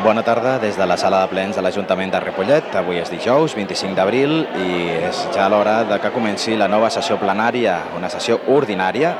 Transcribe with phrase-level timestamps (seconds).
[0.00, 2.70] Bona tarda des de la sala de plens de l'Ajuntament de Ripollet.
[2.78, 7.18] Avui és dijous, 25 d'abril, i és ja l'hora de que comenci la nova sessió
[7.20, 9.12] plenària, una sessió ordinària,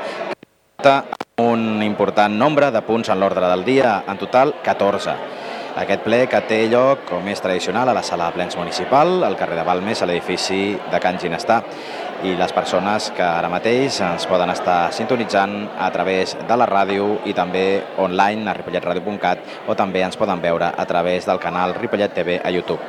[0.81, 0.95] que
[1.43, 5.13] un important nombre de punts en l'ordre del dia, en total 14.
[5.83, 9.37] Aquest ple que té lloc, com és tradicional, a la sala de plens municipal, al
[9.37, 11.61] carrer de Balmes, a l'edifici de Can Ginestà
[12.23, 17.07] i les persones que ara mateix ens poden estar sintonitzant a través de la ràdio
[17.25, 22.13] i també online a ripolletradio.cat o també ens poden veure a través del canal Ripollet
[22.13, 22.79] TV a YouTube.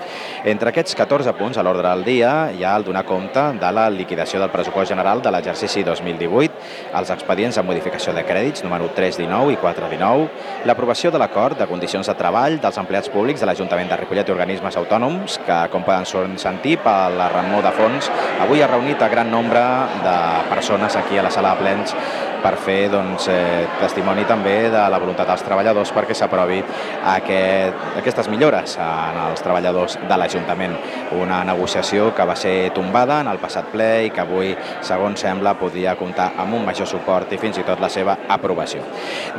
[0.45, 3.88] Entre aquests 14 punts a l'ordre del dia hi ha el donar compte de la
[3.91, 6.60] liquidació del pressupost general de l'exercici 2018,
[7.01, 10.29] els expedients de modificació de crèdits número 319 i 419,
[10.69, 14.37] l'aprovació de l'acord de condicions de treball dels empleats públics de l'Ajuntament de Ripollet i
[14.37, 18.10] organismes autònoms que, com poden sentir per la remor de fons,
[18.43, 21.95] avui ha reunit a gran gran nombre de persones aquí a la sala de plens
[22.42, 26.60] per fer doncs, eh, testimoni també de la voluntat dels treballadors perquè s'aprovi
[27.15, 30.77] aquest, aquestes millores en els treballadors de l'Ajuntament.
[31.20, 34.52] Una negociació que va ser tombada en el passat ple i que avui,
[34.84, 38.82] segons sembla, podia comptar amb un major suport i fins i tot la seva aprovació.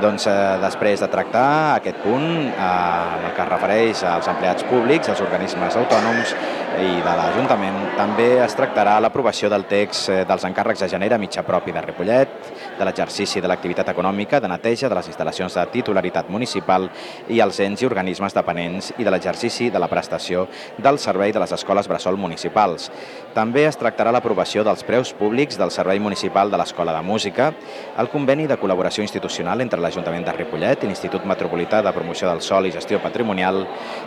[0.01, 5.09] Doncs eh, després de tractar aquest punt, eh, el que es refereix als empleats públics,
[5.09, 6.35] als organismes autònoms
[6.81, 11.43] i de l'Ajuntament, també es tractarà l'aprovació del text eh, dels encàrrecs de genera mitjà
[11.45, 12.37] propi de Ripollet,
[12.79, 16.85] de l'exercici de l'activitat econòmica, de neteja de les instal·lacions de titularitat municipal
[17.27, 20.45] i els ens i organismes dependents i de l'exercici de la prestació
[20.77, 22.91] del servei de les escoles bressol municipals.
[23.33, 27.47] També es tractarà l'aprovació dels preus públics del Servei Municipal de l'Escola de Música,
[27.97, 32.43] el conveni de col·laboració institucional entre l'Ajuntament de Ripollet i l'Institut Metropolità de Promoció del
[32.45, 33.63] Sol i Gestió Patrimonial.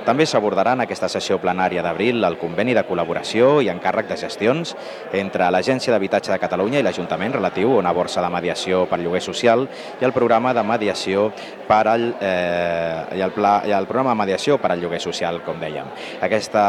[0.07, 4.77] També s'abordarà en aquesta sessió plenària d'abril el conveni de col·laboració i encàrrec de gestions
[5.13, 9.23] entre l'Agència d'Habitatge de Catalunya i l'Ajuntament relatiu a una borsa de mediació per lloguer
[9.25, 9.65] social
[10.01, 11.31] i el programa de mediació
[11.67, 15.41] per al, eh, i, el pla, i el programa de mediació per al lloguer social,
[15.47, 15.89] com dèiem.
[16.23, 16.67] Aquesta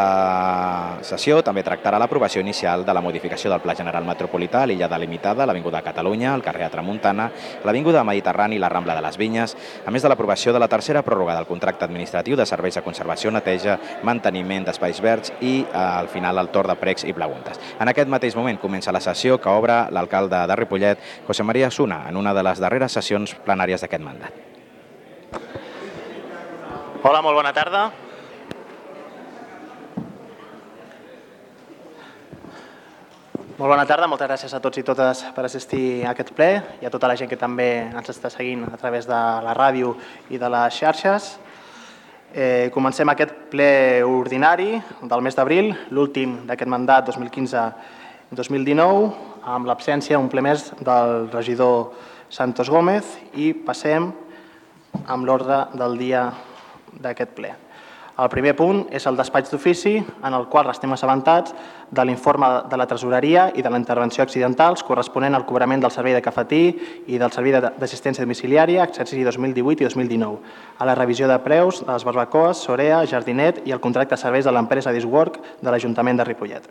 [1.06, 5.46] sessió també tractarà l'aprovació inicial de la modificació del Pla General Metropolità a l'illa delimitada,
[5.46, 7.30] l'Avinguda Catalunya, el carrer Tramuntana,
[7.66, 11.04] l'Avinguda Mediterrani i la Rambla de les Vinyes, a més de l'aprovació de la tercera
[11.06, 16.10] pròrroga del contracte administratiu de serveis de conservació, neteja, manteniment d'espais verds i, eh, al
[16.10, 17.60] final, el torn de pregs i preguntes.
[17.80, 21.97] En aquest mateix moment comença la sessió que obre l'alcalde de Ripollet, José María Suna,
[22.08, 24.34] en una de les darreres sessions plenàries d'aquest mandat.
[27.04, 27.90] Hola, molt bona tarda.
[33.58, 36.86] Molt bona tarda, moltes gràcies a tots i totes per assistir a aquest ple i
[36.86, 39.96] a tota la gent que també ens està seguint a través de la ràdio
[40.30, 41.42] i de les xarxes.
[42.38, 49.10] Eh, comencem aquest ple ordinari del mes d'abril, l'últim d'aquest mandat 2015-2019,
[49.48, 51.94] amb l'absència un ple més del regidor
[52.30, 54.12] Santos Gómez i passem
[55.08, 56.28] amb l'ordre del dia
[57.00, 57.54] d'aquest ple.
[58.18, 61.54] El primer punt és el despatx d'ofici, en el qual estem assabentats
[61.94, 66.18] de l'informe de la tresoreria i de la intervenció accidentals corresponent al cobrament del servei
[66.18, 66.64] de cafetí
[67.14, 70.40] i del servei d'assistència domiciliària, exercici 2018 i 2019,
[70.80, 74.50] a la revisió de preus de les barbacoes, Sorea, Jardinet i el contracte de serveis
[74.50, 76.66] de l'empresa Diswork de l'Ajuntament de Ripollet.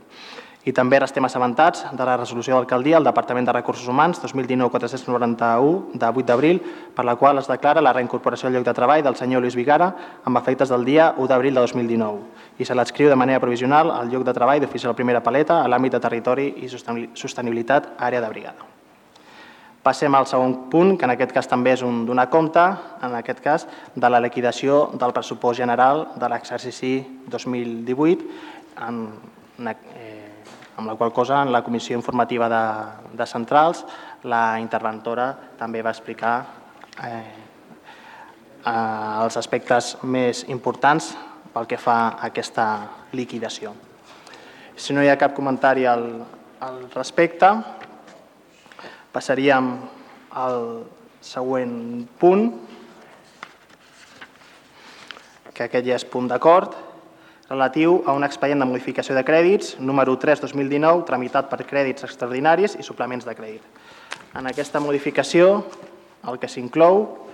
[0.66, 6.08] I també restem assabentats de la resolució d'alcaldia al Departament de Recursos Humans 2019-491 de
[6.08, 6.58] 8 d'abril,
[6.94, 9.92] per la qual es declara la reincorporació al lloc de treball del senyor Lluís Vigara
[10.24, 14.10] amb efectes del dia 1 d'abril de 2019 i se l'adscriu de manera provisional al
[14.10, 18.66] lloc de treball d'oficial primera paleta a l'àmbit de territori i sostenibilitat àrea de brigada.
[19.86, 22.64] Passem al segon punt, que en aquest cas també és un donar compte,
[23.06, 26.96] en aquest cas, de la liquidació del pressupost general de l'exercici
[27.30, 28.26] 2018
[28.88, 29.04] en
[29.58, 29.76] una,
[30.76, 32.64] amb la qual cosa en la comissió informativa de,
[33.16, 33.84] de centrals
[34.28, 36.34] la interventora també va explicar
[37.04, 37.22] eh,
[38.64, 41.14] eh, els aspectes més importants
[41.54, 42.66] pel que fa a aquesta
[43.16, 43.72] liquidació.
[44.76, 46.04] Si no hi ha cap comentari al,
[46.60, 47.48] al respecte,
[49.12, 49.70] passaríem
[50.36, 50.58] al
[51.24, 52.50] següent punt,
[55.56, 56.76] que aquest ja és punt d'acord,
[57.48, 62.86] relatiu a un expedient de modificació de crèdits número 3-2019 tramitat per crèdits extraordinaris i
[62.86, 63.62] suplements de crèdit.
[64.34, 65.62] En aquesta modificació
[66.26, 67.26] el que s'inclou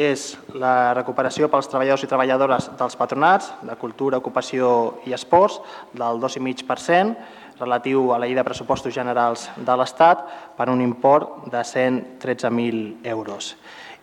[0.00, 5.60] és la recuperació pels treballadors i treballadores dels patronats de cultura, ocupació i esports
[5.92, 10.24] del 2,5% relatiu a la llei de pressupostos generals de l'Estat
[10.56, 13.54] per un import de 113.000 euros.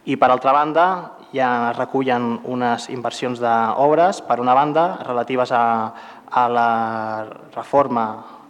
[0.06, 5.94] I, per altra banda, ja es recullen unes inversions d'obres, per una banda, relatives a,
[6.32, 6.72] a la
[7.56, 8.08] reforma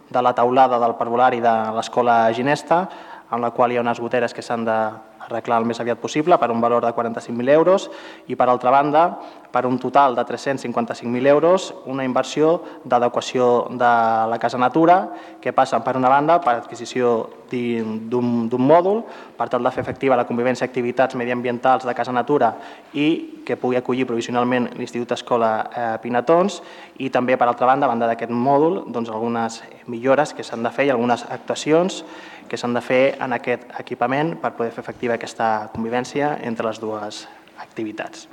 [0.08, 2.86] de la taulada del parvulari de l'escola Ginesta,
[3.30, 6.50] en la qual hi ha unes goteres que s'han d'arreglar el més aviat possible per
[6.50, 7.88] un valor de 45.000 euros
[8.26, 9.04] i, per altra banda,
[9.52, 13.90] per un total de 355.000 euros, una inversió d'adequació de
[14.32, 14.98] la Casa Natura,
[15.40, 19.02] que passa, per una banda, per adquisició d'un mòdul,
[19.36, 22.54] per tal de fer efectiva la convivència i activitats mediambientals de Casa Natura
[22.92, 26.60] i que pugui acollir provisionalment l'Institut Escola eh, Pinatons,
[27.00, 30.72] i també, per altra banda, a banda d'aquest mòdul, doncs, algunes millores que s'han de
[30.72, 32.02] fer i algunes actuacions
[32.48, 36.80] que s'han de fer en aquest equipament per poder fer efectiva aquesta convivència entre les
[36.80, 37.26] dues
[37.60, 38.26] activitats.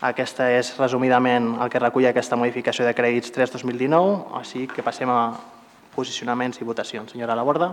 [0.00, 5.34] Aquesta és resumidament el que recull aquesta modificació de crèdits 3-2019, així que passem a
[5.96, 7.10] posicionaments i votacions.
[7.12, 7.72] Senyora Laborda.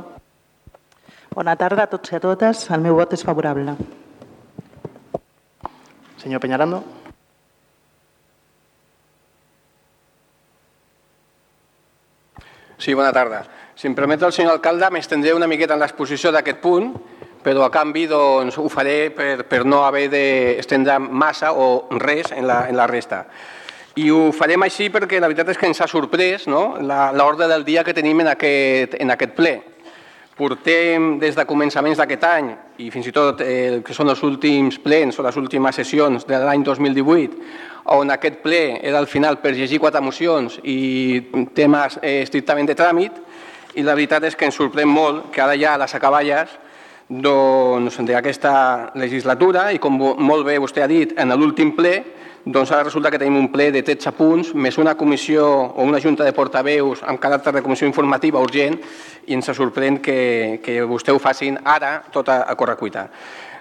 [1.36, 2.66] Bona tarda a tots i a totes.
[2.74, 3.76] El meu vot és favorable.
[6.18, 6.82] Senyor Peñarando.
[12.78, 13.46] Sí, bona tarda.
[13.76, 16.94] Si em permet el senyor alcalde, m'estendré una miqueta en l'exposició d'aquest punt,
[17.44, 22.48] però a canvi doncs, ho faré per, per no haver d'estendre massa o res en
[22.48, 23.26] la, en la resta.
[24.00, 26.78] I ho farem així perquè la veritat és que ens ha sorprès no?
[27.16, 29.54] l'ordre del dia que tenim en aquest, en aquest ple.
[30.36, 32.50] Portem des de començaments d'aquest any
[32.84, 36.40] i fins i tot el que són els últims plens o les últimes sessions de
[36.44, 37.40] l'any 2018,
[37.96, 41.22] on aquest ple era al final per llegir quatre mocions i
[41.56, 43.24] temes eh, estrictament de tràmit,
[43.76, 46.52] i la veritat és que ens sorprèn molt que ara ja a les acaballes
[47.10, 51.96] doncs, d'aquesta legislatura i com molt bé vostè ha dit en l'últim ple,
[52.46, 56.00] doncs ara resulta que tenim un ple de 13 punts més una comissió o una
[56.02, 58.80] junta de portaveus amb caràcter de comissió informativa urgent
[59.26, 63.10] i ens sorprèn que, que vostè ho facin ara tot a, a correcuita.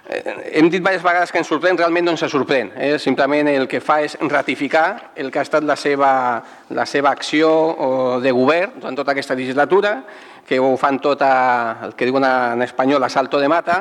[0.05, 0.21] Eh,
[0.61, 2.75] hem dit diverses vegades que ens sorprèn, realment no ens sorprèn.
[2.77, 2.99] Eh?
[3.01, 6.13] Simplement el que fa és ratificar el que ha estat la seva,
[6.77, 9.97] la seva acció de govern durant tota aquesta legislatura
[10.45, 13.79] que ho fan tot a, el que diuen en espanyol a salto de mata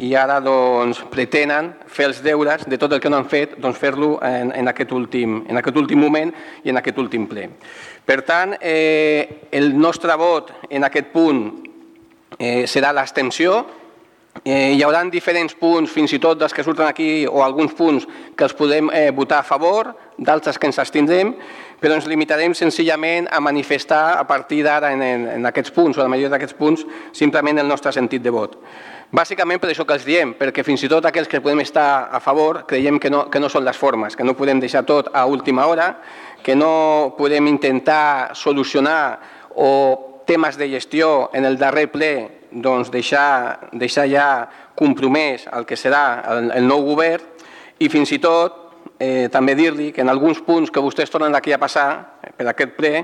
[0.00, 3.78] i ara doncs, pretenen fer els deures de tot el que no han fet, doncs,
[3.78, 6.32] fer-lo en, en, aquest últim, en aquest últim moment
[6.64, 7.48] i en aquest últim ple.
[8.08, 11.44] Per tant, eh, el nostre vot en aquest punt
[12.38, 13.60] eh, serà l'abstenció,
[14.44, 18.06] Eh, hi haurà diferents punts, fins i tot dels que surten aquí, o alguns punts
[18.36, 21.34] que els podem eh, votar a favor, d'altres que ens abstindrem,
[21.78, 26.02] però ens limitarem senzillament a manifestar a partir d'ara en, en, en aquests punts, o
[26.02, 28.58] la majoria d'aquests punts, simplement el nostre sentit de vot.
[29.10, 32.20] Bàsicament per això que els diem, perquè fins i tot aquells que podem estar a
[32.20, 35.24] favor creiem que no, que no són les formes, que no podem deixar tot a
[35.24, 35.94] última hora,
[36.44, 39.18] que no podem intentar solucionar
[39.56, 44.28] o temes de gestió en el darrer ple doncs deixar, deixar ja
[44.78, 47.24] compromès el que serà el, el nou govern
[47.78, 48.68] i fins i tot
[48.98, 51.88] eh, també dir-li que en alguns punts que vostès tornen aquí a passar
[52.22, 52.94] eh, per aquest ple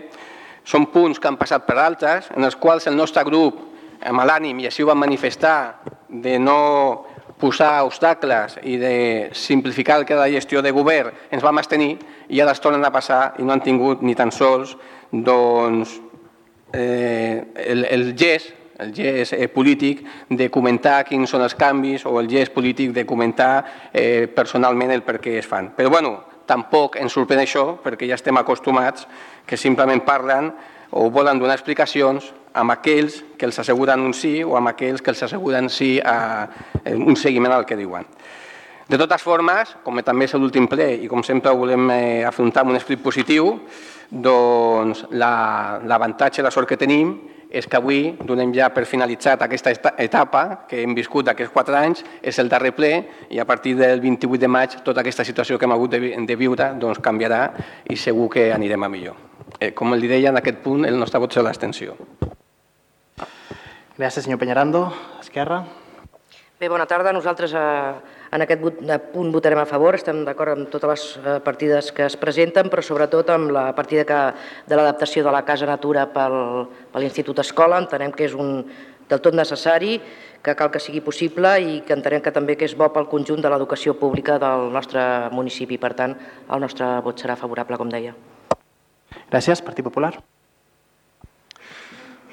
[0.65, 3.59] són punts que han passat per altres, en els quals el nostre grup,
[4.05, 5.77] amb l'ànim, i així ho vam manifestar,
[6.09, 7.05] de no
[7.41, 8.95] posar obstacles i de
[9.37, 11.97] simplificar el que la gestió de govern ens vam abstenir
[12.31, 14.77] i ara es tornen a passar i no han tingut ni tan sols
[15.11, 15.97] doncs,
[16.73, 22.17] eh, el, el gest el gest eh, polític de comentar quins són els canvis o
[22.21, 25.73] el gest polític de comentar eh, personalment el per què es fan.
[25.77, 26.17] Però bueno,
[26.47, 29.07] tampoc ens sorprèn això perquè ja estem acostumats
[29.47, 30.53] que simplement parlen
[30.95, 35.11] o volen donar explicacions amb aquells que els asseguren un sí o amb aquells que
[35.11, 36.47] els asseguren sí a
[36.95, 38.07] un seguiment al que diuen.
[38.85, 42.63] De totes formes, com també és l'últim ple i com sempre ho volem eh, afrontar
[42.63, 43.55] amb un esprit positiu,
[44.11, 47.15] doncs l'avantatge la, i la sort que tenim
[47.55, 52.03] és que avui donem ja per finalitzat aquesta etapa que hem viscut d'aquests quatre anys,
[52.21, 52.93] és el darrer ple
[53.31, 56.37] i a partir del 28 de maig tota aquesta situació que hem hagut de, de
[56.37, 57.45] viure doncs, canviarà
[57.91, 59.21] i segur que anirem a millor.
[59.61, 61.95] Eh, com li deia, en aquest punt el nostre vot serà l'extensió.
[63.95, 64.89] Gràcies, senyor Peñarando.
[65.23, 65.63] Esquerra.
[66.59, 67.13] Bé, bona tarda.
[67.15, 68.65] Nosaltres eh, en aquest
[69.13, 72.83] punt votarem a favor, estem d'acord amb totes les eh, partides que es presenten, però
[72.83, 74.21] sobretot amb la partida que,
[74.67, 77.79] de l'adaptació de la Casa Natura pel, per l'Institut Escola.
[77.79, 78.65] Entenem que és un
[79.09, 79.99] del tot necessari,
[80.45, 83.41] que cal que sigui possible i que entenem que també que és bo pel conjunt
[83.45, 85.79] de l'educació pública del nostre municipi.
[85.81, 86.17] Per tant,
[86.51, 88.17] el nostre vot serà favorable, com deia.
[89.31, 89.63] Gràcies.
[89.65, 90.13] Partit Popular.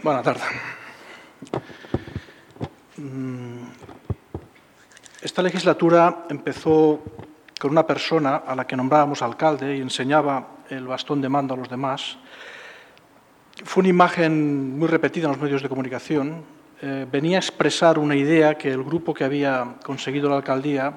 [0.01, 0.49] Bona tarda.
[2.97, 3.70] Mm,
[5.21, 6.99] Esta legislatura empezó
[7.59, 11.57] con una persona a la que nombrábamos alcalde y enseñaba el bastón de mando a
[11.57, 12.17] los demás.
[13.63, 16.43] Fue una imagen muy repetida en los medios de comunicación.
[16.81, 20.91] Eh, venía a expresar una idea que el grupo que había conseguido la alcaldía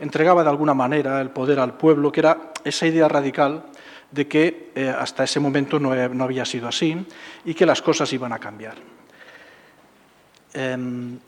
[0.00, 3.64] entregaba de alguna manera el poder al pueblo, que era esa idea radical
[4.10, 7.06] de que eh, hasta ese momento no, había sido así
[7.44, 8.76] y que las cosas iban a cambiar.
[10.54, 11.18] Eh,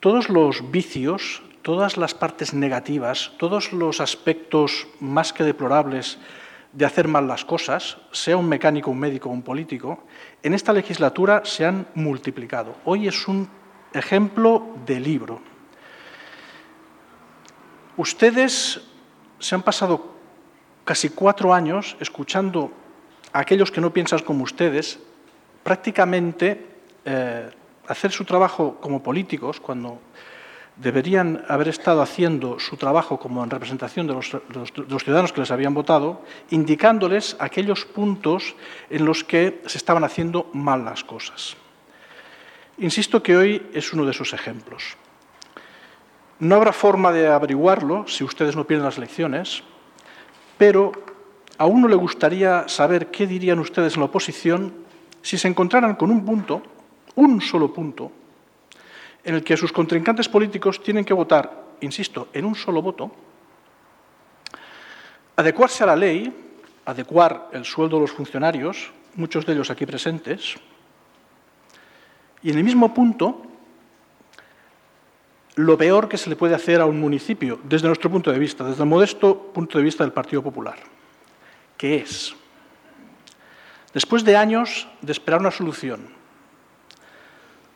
[0.00, 6.18] todos los vicios todas las partes negativas, todos los aspectos más que deplorables
[6.72, 10.04] de hacer mal las cosas, sea un mecánico, un médico o un político,
[10.42, 12.76] en esta legislatura se han multiplicado.
[12.84, 13.48] Hoy es un
[13.92, 15.40] ejemplo de libro.
[17.96, 18.80] Ustedes
[19.38, 20.14] se han pasado
[20.84, 22.72] casi cuatro años escuchando
[23.32, 24.98] a aquellos que no piensan como ustedes
[25.62, 26.66] prácticamente
[27.04, 27.50] eh,
[27.90, 29.98] hacer su trabajo como políticos cuando
[30.76, 34.30] deberían haber estado haciendo su trabajo como en representación de los,
[35.02, 38.54] ciudadanos que les habían votado, indicándoles aquellos puntos
[38.88, 41.56] en los que se estaban haciendo mal las cosas.
[42.78, 44.96] Insisto que hoy es uno de esos ejemplos.
[46.38, 49.64] No habrá forma de averiguarlo si ustedes no pierden las elecciones,
[50.56, 50.92] pero
[51.58, 54.72] a uno le gustaría saber qué dirían ustedes en la oposición
[55.22, 56.62] si se encontraran con un punto,
[57.20, 58.10] un solo punto,
[59.22, 63.10] en el que sus contrincantes políticos tienen que votar, insisto, en un solo voto,
[65.36, 66.32] adecuarse a la ley,
[66.86, 70.56] adecuar el sueldo de los funcionarios, muchos de ellos aquí presentes,
[72.42, 73.42] y en el mismo punto,
[75.56, 78.64] lo peor que se le puede hacer a un municipio, desde nuestro punto de vista,
[78.64, 80.78] desde el modesto punto de vista del Partido Popular,
[81.76, 82.34] que es,
[83.92, 86.19] después de años de esperar una solución,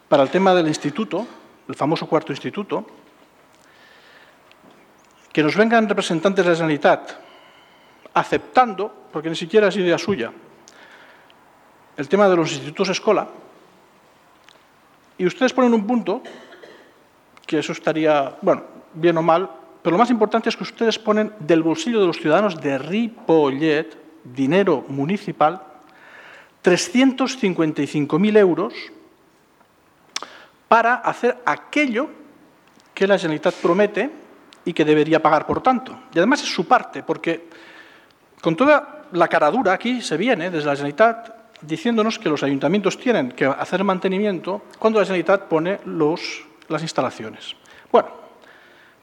[0.09, 1.27] para el tema del instituto,
[1.69, 2.87] el famoso cuarto instituto,
[5.33, 7.13] que nos vengan representantes de la Generalitat
[8.15, 10.33] aceptando, porque ni siquiera es idea suya,
[11.97, 13.29] el tema de los institutos escola,
[15.19, 16.23] y ustedes ponen un punto,
[17.47, 18.63] que eso estaría, bueno,
[18.95, 19.51] bien o mal,
[19.83, 24.05] pero lo más importante es que ustedes ponen del bolsillo de los ciudadanos de Ripollet
[24.25, 25.61] dinero municipal,
[26.63, 28.75] 355.000 euros
[30.75, 32.11] para hacer aquello
[32.93, 34.11] que la Generalitat promete
[34.65, 35.97] y que debería pagar por tanto.
[36.13, 37.47] Y además es su parte, porque
[38.41, 43.31] con toda la caradura aquí se viene desde la Generalitat diciéndonos que los ayuntamientos tienen
[43.31, 47.55] que hacer mantenimiento cuando la Generalitat pone los, las instalaciones.
[47.93, 48.09] Bueno,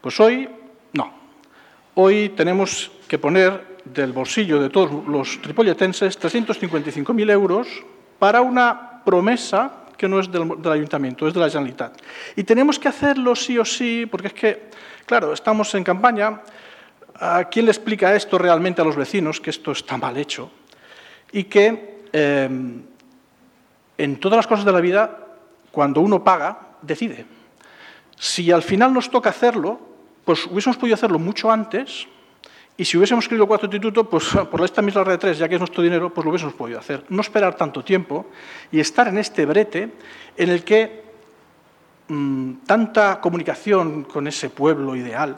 [0.02, 0.50] pues hoy
[0.92, 1.10] no.
[1.94, 7.66] Hoy tenemos que poner del bolsillo de todos los tripolletenses 355.000 euros
[8.18, 11.96] para una promesa que no es del, ayuntamiento, es de la Generalitat.
[12.34, 14.62] Y tenemos que hacerlo sí o sí, porque es que,
[15.06, 16.42] claro, estamos en campaña.
[17.20, 20.50] ¿A quién le explica esto realmente a los vecinos, que esto está mal hecho?
[21.30, 22.82] Y que em,
[23.96, 25.18] en todas las cosas de la vida,
[25.70, 27.24] cuando uno paga, decide.
[28.18, 29.78] Si al final nos toca hacerlo,
[30.24, 32.08] pues hubiésemos podido hacerlo mucho antes
[32.76, 35.54] y si hubiésemos querido cuatro institutos, pues por esta misma red de tres, ya que
[35.54, 37.04] es nuestro dinero, pues lo hubiésemos podido hacer.
[37.08, 38.26] No esperar tanto tiempo
[38.70, 39.92] y estar en este brete
[40.36, 41.04] en el que
[42.08, 45.36] mm, tanta comunicación con ese pueblo ideal,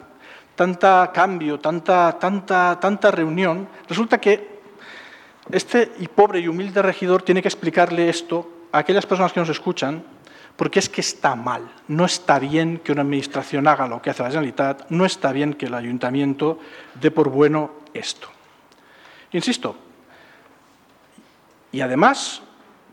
[0.55, 4.55] tanta cambio, tanta, tanta, tanta reunión, resulta que
[5.51, 9.49] este y pobre y humilde regidor tiene que explicarle esto a aquellas personas que nos
[9.49, 10.03] escuchan
[10.55, 11.69] porque es que está mal.
[11.87, 15.53] No está bien que una administración haga lo que hace la Generalitat, no está bien
[15.53, 16.59] que el ayuntamiento
[16.99, 18.27] dé por bueno esto.
[19.31, 19.75] Insisto,
[21.71, 22.41] y además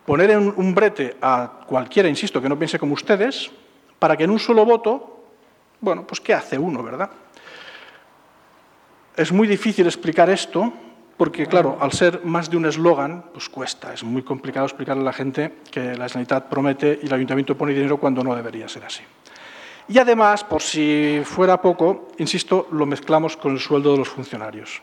[0.05, 3.51] poner en un brete a cualquiera, insisto, que no piense como ustedes,
[3.99, 5.25] para que en un solo voto,
[5.81, 7.11] bueno, pues ¿qué hace uno, verdad?
[9.17, 10.73] Es muy difícil explicar esto
[11.23, 13.95] porque, claro, al ser más de un eslogan, pues cuesta.
[13.95, 17.73] Es muy complicado explicarle a la gente que la Generalitat promete y el Ayuntamiento pone
[17.73, 19.05] dinero cuando no debería ser así.
[19.87, 24.83] Y además, por si fuera poco, insisto, lo mezclamos con el sueldo de los funcionarios.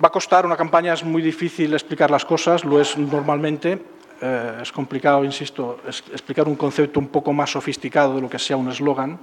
[0.00, 3.82] Va a costar, una campaña es muy difícil explicar las cosas, lo es normalmente,
[4.22, 8.56] eh, es complicado, insisto, explicar un concepto un poco más sofisticado de lo que sea
[8.56, 9.18] un eslogan,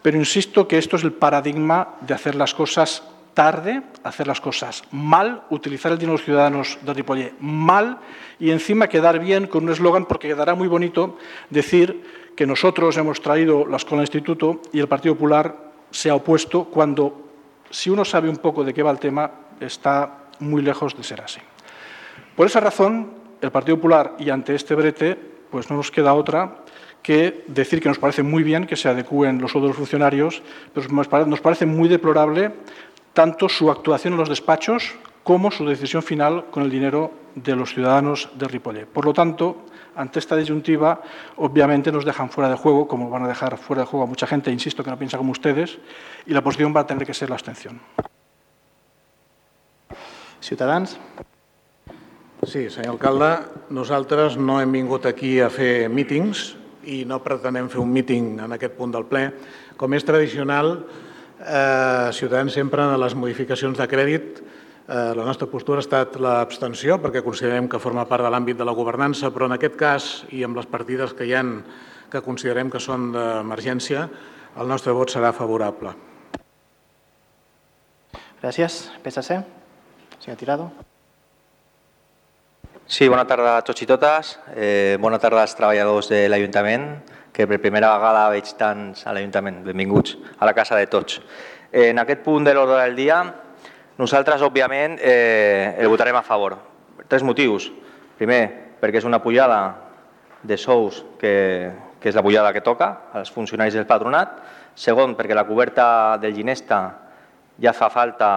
[0.00, 3.02] pero insisto que esto es el paradigma de hacer las cosas
[3.36, 7.98] tarde, hacer las cosas mal, utilizar el dinero de los ciudadanos de Ripollet mal
[8.40, 11.18] y encima quedar bien con un eslogan porque quedará muy bonito
[11.50, 15.54] decir que nosotros hemos traído la escuela instituto y el Partido Popular
[15.90, 17.28] se ha opuesto cuando,
[17.68, 21.20] si uno sabe un poco de qué va el tema, está muy lejos de ser
[21.20, 21.40] así.
[22.34, 23.12] Por esa razón,
[23.42, 25.14] el Partido Popular y ante este brete,
[25.50, 26.64] pues no nos queda otra
[27.06, 30.42] que decir que nos parece muy bien que se adecúen los otros funcionarios,
[30.74, 32.50] pero nos parece muy deplorable
[33.16, 34.92] tanto su actuación en los despachos
[35.22, 38.84] como su decisión final con el dinero de los ciudadanos de Ripollet.
[38.84, 41.00] Por lo tanto, ante esta disyuntiva,
[41.36, 44.26] obviamente nos dejan fuera de juego, como van a dejar fuera de juego a mucha
[44.26, 45.78] gente, insisto, que no piensa como ustedes,
[46.26, 47.80] y la posición va a tener que ser la abstención.
[50.42, 50.98] Ciutadans.
[52.42, 56.52] Sí, senyor alcalde, nosaltres no hem vingut aquí a fer mítings
[56.84, 59.30] i no pretenem fer un míting en aquest punt del ple.
[59.80, 60.76] Com és tradicional,
[61.40, 67.00] eh, Ciutadans sempre en les modificacions de crèdit eh, la nostra postura ha estat l'abstenció
[67.02, 70.44] perquè considerem que forma part de l'àmbit de la governança, però en aquest cas i
[70.46, 71.60] amb les partides que hi han
[72.10, 74.06] que considerem que són d'emergència,
[74.56, 75.92] el nostre vot serà favorable.
[78.40, 78.86] Gràcies.
[79.02, 79.40] PSC.
[80.22, 80.70] Senyor Tirado.
[82.86, 84.36] Sí, bona tarda a tots i totes.
[84.54, 86.84] Eh, bona tarda als treballadors de l'Ajuntament,
[87.36, 89.58] que per primera vegada veig tants a l'Ajuntament.
[89.66, 91.18] Benvinguts a la casa de tots.
[91.68, 93.18] En aquest punt de l'ordre del dia,
[94.00, 96.56] nosaltres, òbviament, eh, el votarem a favor.
[97.04, 97.68] Tres motius.
[98.16, 98.40] Primer,
[98.80, 99.58] perquè és una pujada
[100.42, 104.38] de sous que, que és la pujada que toca als funcionaris del patronat.
[104.72, 106.80] Segon, perquè la coberta del Ginesta
[107.60, 108.30] ja fa falta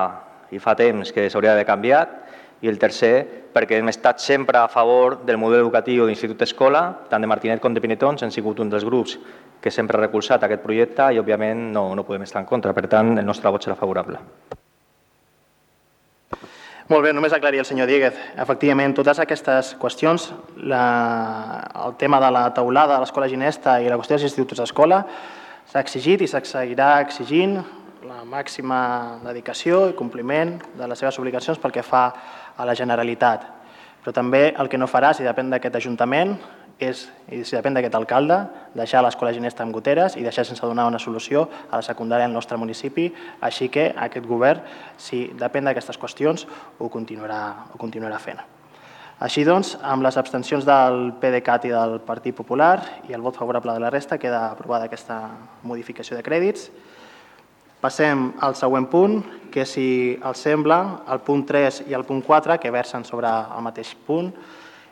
[0.51, 2.19] i fa temps que s'hauria d'haver canviat.
[2.61, 3.13] I el tercer,
[3.53, 7.73] perquè hem estat sempre a favor del model educatiu d'Institut Escola, tant de Martinet com
[7.73, 9.17] de Pinetons, hem sigut un dels grups
[9.61, 12.73] que sempre ha recolzat aquest projecte i, òbviament, no, no podem estar en contra.
[12.75, 14.19] Per tant, el nostre vot serà favorable.
[16.89, 18.15] Molt bé, només aclarir el senyor Díguez.
[18.41, 20.31] Efectivament, totes aquestes qüestions,
[20.71, 20.85] la,
[21.85, 25.03] el tema de la taulada de l'escola ginesta i la qüestió dels instituts d'escola,
[25.69, 27.59] s'ha exigit i s'exigirà exigint
[28.09, 33.45] la màxima dedicació i compliment de les seves obligacions pel que fa a la Generalitat.
[34.03, 36.37] Però també el que no farà, si depèn d'aquest Ajuntament,
[36.79, 38.37] és, i si depèn d'aquest alcalde,
[38.77, 42.33] deixar l'escola ginesta amb goteres i deixar sense donar una solució a la secundària al
[42.33, 43.09] nostre municipi.
[43.43, 44.63] Així que aquest govern,
[44.97, 46.47] si depèn d'aquestes qüestions,
[46.79, 47.41] ho continuarà,
[47.73, 48.39] ho continuarà fent.
[49.19, 52.77] Així doncs, amb les abstencions del PDeCAT i del Partit Popular
[53.09, 55.19] i el vot favorable de la resta, queda aprovada aquesta
[55.67, 56.69] modificació de crèdits.
[57.79, 59.21] Passem al següent punt,
[59.53, 63.63] que si els sembla, el punt 3 i el punt 4, que versen sobre el
[63.63, 64.33] mateix punt,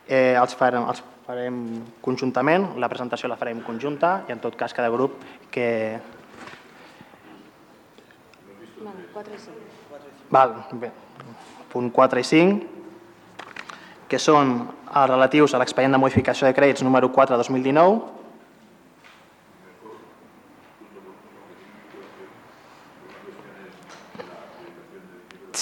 [0.08, 1.58] eh, els, farem, els farem
[2.02, 5.20] conjuntament, la presentació la farem conjunta i en tot cas cada grup
[5.52, 6.00] que...
[10.32, 10.92] Val, bé.
[11.72, 12.78] Punt 4 i 5,
[14.08, 18.17] que són els relatius a l'expedient de modificació de crèdits número 4 2019,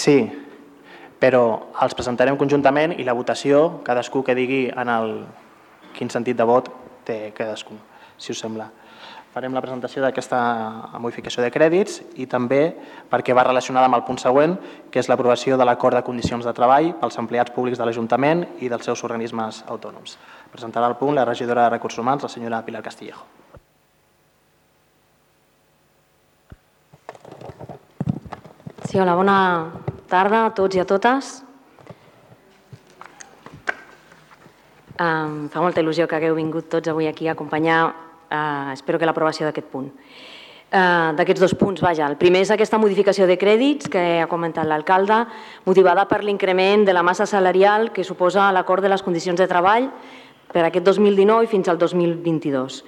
[0.05, 0.19] Sí,
[1.17, 5.13] però els presentarem conjuntament i la votació, cadascú que digui en el
[5.95, 6.67] quin sentit de vot
[7.07, 7.73] té cadascú,
[8.21, 8.67] si us sembla.
[9.33, 10.37] Farem la presentació d'aquesta
[11.01, 12.59] modificació de crèdits i també
[13.09, 14.53] perquè va relacionada amb el punt següent,
[14.93, 18.69] que és l'aprovació de l'acord de condicions de treball pels empleats públics de l'Ajuntament i
[18.69, 20.19] dels seus organismes autònoms.
[20.53, 23.25] Presentarà el punt la regidora de Recursos Humans, la senyora Pilar Castillejo.
[28.85, 29.35] Sí, hola, bona
[30.09, 31.41] tarda a tots i a totes.
[34.95, 37.79] Um, fa molta il·lusió que hagueu vingut tots avui aquí a acompanyar,
[38.31, 39.89] uh, espero que l'aprovació d'aquest punt.
[40.75, 42.07] Uh, d'aquests dos punts, vaja.
[42.07, 45.25] El primer és aquesta modificació de crèdits que ha comentat l'alcalde,
[45.65, 49.89] motivada per l'increment de la massa salarial que suposa l'acord de les condicions de treball
[50.51, 52.79] per aquest 2019 i fins al 2022.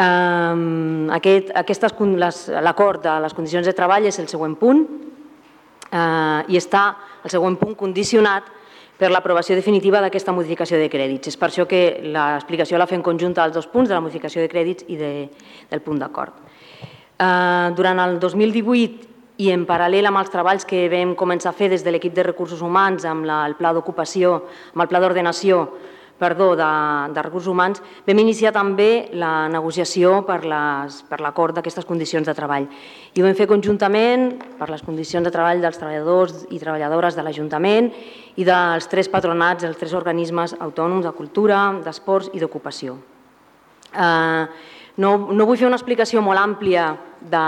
[0.00, 1.52] Um, aquest,
[2.64, 4.86] L'acord de les condicions de treball és el següent punt,
[5.90, 6.84] eh, i està
[7.24, 8.48] el següent punt condicionat
[9.00, 11.32] per l'aprovació definitiva d'aquesta modificació de crèdits.
[11.32, 14.50] És per això que l'explicació la fem conjunta als dos punts, de la modificació de
[14.52, 15.12] crèdits i de,
[15.70, 16.36] del punt d'acord.
[17.20, 19.08] Eh, durant el 2018
[19.40, 22.26] i en paral·lel amb els treballs que vam començar a fer des de l'equip de
[22.26, 24.34] recursos humans amb la, el pla d'ocupació,
[24.74, 25.62] amb el pla d'ordenació
[26.20, 26.68] perdó, de,
[27.14, 32.68] de recursos humans, vam iniciar també la negociació per l'acord d'aquestes condicions de treball.
[33.16, 37.24] I ho vam fer conjuntament per les condicions de treball dels treballadors i treballadores de
[37.24, 37.88] l'Ajuntament
[38.36, 43.00] i dels tres patronats, dels tres organismes autònoms de cultura, d'esports i d'ocupació.
[43.90, 44.44] Eh,
[45.00, 47.44] no, no vull fer una explicació molt àmplia de,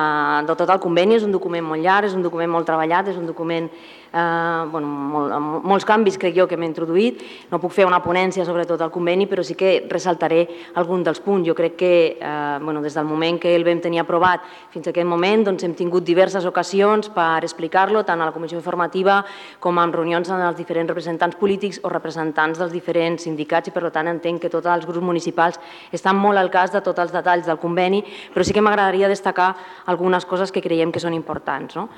[0.47, 3.19] de tot el conveni, és un document molt llarg, és un document molt treballat, és
[3.19, 3.69] un document
[4.13, 7.23] eh, bueno, molts canvis crec jo que m'he introduït.
[7.51, 10.45] No puc fer una ponència sobre tot el conveni, però sí que ressaltaré
[10.81, 11.47] algun dels punts.
[11.49, 14.91] Jo crec que eh, bueno, des del moment que el vam tenir aprovat fins a
[14.91, 19.23] aquest moment doncs, hem tingut diverses ocasions per explicar-lo, tant a la comissió informativa
[19.61, 23.91] com en reunions amb els diferents representants polítics o representants dels diferents sindicats i per
[23.91, 25.61] tant entenc que tots els grups municipals
[25.93, 28.03] estan molt al cas de tots els detalls del conveni,
[28.35, 29.55] però sí que m'agradaria destacar
[29.87, 31.77] algunes coses que creiem que són importants.
[31.77, 31.89] No?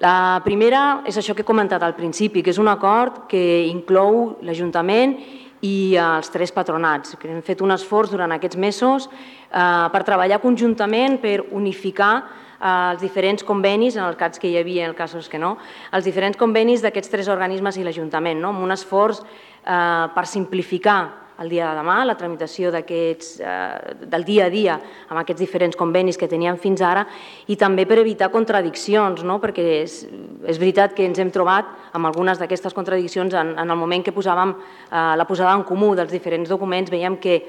[0.00, 4.38] La primera és això que he comentat al principi, que és un acord que inclou
[4.40, 5.18] l'Ajuntament
[5.60, 7.18] i els tres patronats.
[7.20, 12.92] Que hem fet un esforç durant aquests mesos eh, per treballar conjuntament per unificar eh,
[12.94, 15.58] els diferents convenis, en el cas que hi havia, en el casos que no,
[15.92, 18.54] els diferents convenis d'aquests tres organismes i l'Ajuntament, no?
[18.54, 21.00] amb un esforç eh, per simplificar
[21.40, 24.76] el dia de demà, la tramitació eh, del dia a dia
[25.08, 27.06] amb aquests diferents convenis que teníem fins ara
[27.48, 29.40] i també per evitar contradiccions, no?
[29.40, 30.04] perquè és,
[30.44, 34.14] és veritat que ens hem trobat amb algunes d'aquestes contradiccions en, en el moment que
[34.14, 37.40] posàvem eh, la posada en comú dels diferents documents, veiem que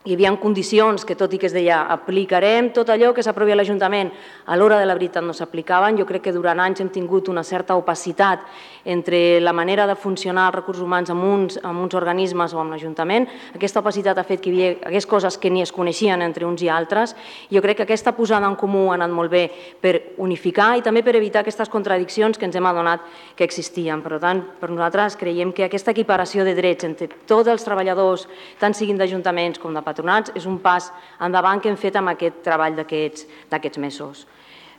[0.00, 3.56] hi havia condicions que, tot i que es deia aplicarem tot allò que s'aprovi a
[3.58, 4.08] l'Ajuntament,
[4.48, 5.98] a l'hora de la veritat no s'aplicaven.
[6.00, 8.46] Jo crec que durant anys hem tingut una certa opacitat
[8.88, 12.72] entre la manera de funcionar els recursos humans amb uns, amb uns organismes o amb
[12.72, 13.26] l'Ajuntament.
[13.52, 16.72] Aquesta opacitat ha fet que hi hagués coses que ni es coneixien entre uns i
[16.72, 17.12] altres.
[17.52, 19.44] Jo crec que aquesta posada en comú ha anat molt bé
[19.84, 23.04] per unificar i també per evitar aquestes contradiccions que ens hem adonat
[23.36, 24.00] que existien.
[24.00, 28.24] Per tant, per nosaltres creiem que aquesta equiparació de drets entre tots els treballadors,
[28.56, 30.88] tant siguin d'ajuntaments com de patronats és un pas
[31.20, 34.24] endavant que hem fet amb aquest treball d'aquests mesos.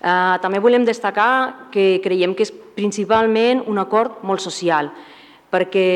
[0.01, 4.89] Eh, també volem destacar que creiem que és principalment un acord molt social,
[5.51, 5.87] perquè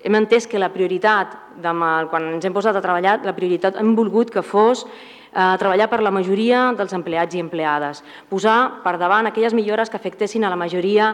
[0.00, 4.30] hem entès que la prioritat, quan ens hem posat a treballar, la prioritat hem volgut
[4.32, 9.54] que fos eh, treballar per la majoria dels empleats i empleades, posar per davant aquelles
[9.54, 11.12] millores que afectessin a la majoria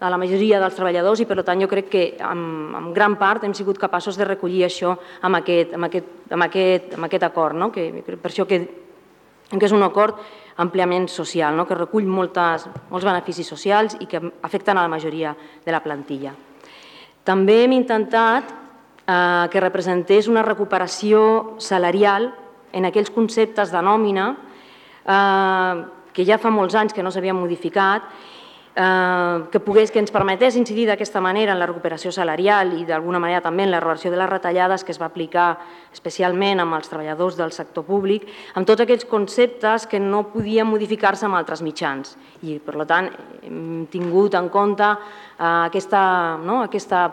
[0.00, 2.40] de la majoria dels treballadors i per tant jo crec que en,
[2.76, 4.92] en gran part hem sigut capaços de recollir això
[5.24, 7.70] amb aquest, amb aquest, amb aquest, amb aquest acord, no?
[7.72, 8.60] que, per això que,
[9.48, 10.20] que és un acord
[10.60, 11.64] àmpliament social, no?
[11.64, 15.32] que recull moltes, molts beneficis socials i que afecten a la majoria
[15.64, 16.34] de la plantilla.
[17.24, 22.30] També hem intentat eh, que representés una recuperació salarial
[22.76, 24.30] en aquells conceptes de nòmina
[25.08, 28.04] eh, que ja fa molts anys que no s'havien modificat
[28.76, 33.40] que, pogués, que ens permetés incidir d'aquesta manera en la recuperació salarial i d'alguna manera
[33.40, 35.46] també en la reversió de les retallades que es va aplicar
[35.96, 41.24] especialment amb els treballadors del sector públic, amb tots aquells conceptes que no podien modificar-se
[41.24, 42.18] amb altres mitjans.
[42.44, 43.08] I, per tant,
[43.48, 46.02] hem tingut en compte eh, aquesta,
[46.44, 47.06] no, aquesta,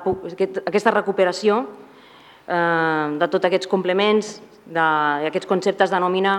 [0.65, 4.33] aquesta recuperació eh, de tots aquests complements,
[4.67, 6.35] d'aquests conceptes de nòmina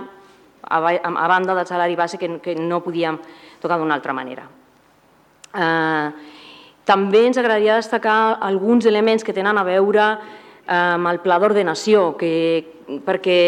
[0.69, 3.17] a, a banda del salari base que, que no podíem
[3.61, 4.45] tocar d'una altra manera.
[5.55, 6.11] Eh,
[6.85, 12.11] també ens agradaria destacar alguns elements que tenen a veure eh, amb el pla d'ordenació,
[13.05, 13.39] perquè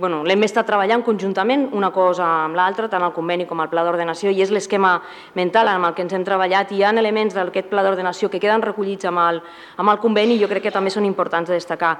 [0.00, 3.84] bueno, l'hem estat treballant conjuntament una cosa amb l'altra, tant el conveni com el pla
[3.84, 4.94] d'ordenació, i és l'esquema
[5.36, 6.72] mental amb el que ens hem treballat.
[6.72, 9.42] Hi ha elements d'aquest pla d'ordenació que queden recollits amb el,
[9.76, 11.98] amb el conveni i jo crec que també són importants de destacar.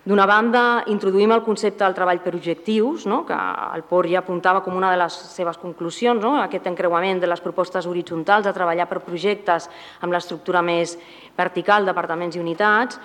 [0.00, 3.18] D'una banda, introduïm el concepte del treball per objectius, no?
[3.28, 6.38] que el POR ja apuntava com una de les seves conclusions, no?
[6.40, 9.68] aquest encreuament de les propostes horitzontals a treballar per projectes
[10.00, 10.96] amb l'estructura més
[11.36, 12.96] vertical, departaments i unitats,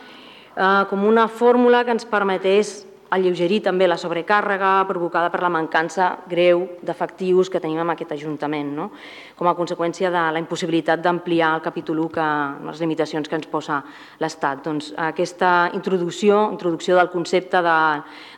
[0.56, 6.12] eh, com una fórmula que ens permetés alleugerir també la sobrecàrrega provocada per la mancança
[6.30, 8.90] greu d'efectius que tenim en aquest Ajuntament, no?
[9.36, 12.28] com a conseqüència de la impossibilitat d'ampliar el capítol 1 que,
[12.70, 13.82] les limitacions que ens posa
[14.20, 14.62] l'Estat.
[14.64, 17.80] Doncs aquesta introducció, introducció del concepte de,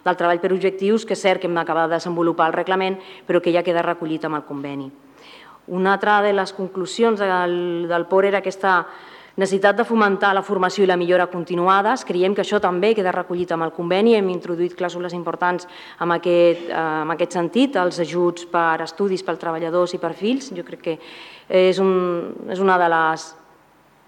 [0.06, 3.42] del treball per objectius, que és cert que hem d'acabar de desenvolupar el reglament, però
[3.42, 4.90] que ja queda recollit amb el conveni.
[5.68, 8.80] Una altra de les conclusions del, del POR era aquesta
[9.38, 12.02] Necessitat de fomentar la formació i la millora continuades.
[12.10, 14.16] Creiem que això també queda recollit amb el conveni.
[14.18, 15.68] Hem introduït clàusules importants
[16.02, 16.74] en aquest, eh,
[17.04, 20.50] en aquest sentit, els ajuts per estudis per treballadors i per fills.
[20.50, 20.98] Jo crec que
[21.50, 23.36] és, un, és una de les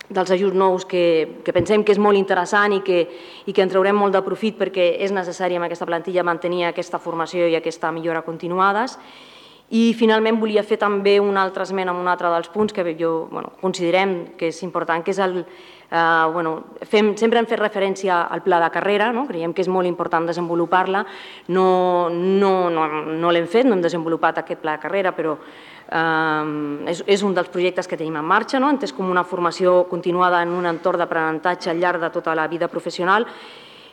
[0.10, 3.08] dels ajuts nous que, que pensem que és molt interessant i que,
[3.46, 6.98] i que en traurem molt de profit perquè és necessari amb aquesta plantilla mantenir aquesta
[6.98, 8.98] formació i aquesta millora continuades
[9.70, 13.28] i finalment volia fer també un altre esment amb un altre dels punts que jo,
[13.30, 15.44] bueno, considerem que és important, que és el...
[15.90, 19.28] Eh, bueno, fem, sempre hem fet referència al pla de carrera, no?
[19.30, 21.04] creiem que és molt important desenvolupar-la,
[21.54, 26.90] no, no, no, no l'hem fet, no hem desenvolupat aquest pla de carrera, però eh,
[26.94, 28.70] és, és un dels projectes que tenim en marxa, no?
[28.74, 32.70] entès com una formació continuada en un entorn d'aprenentatge al llarg de tota la vida
[32.70, 33.26] professional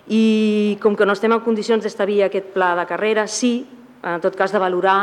[0.08, 3.58] i com que no estem en condicions d'establir aquest pla de carrera, sí,
[4.04, 5.00] en tot cas de valorar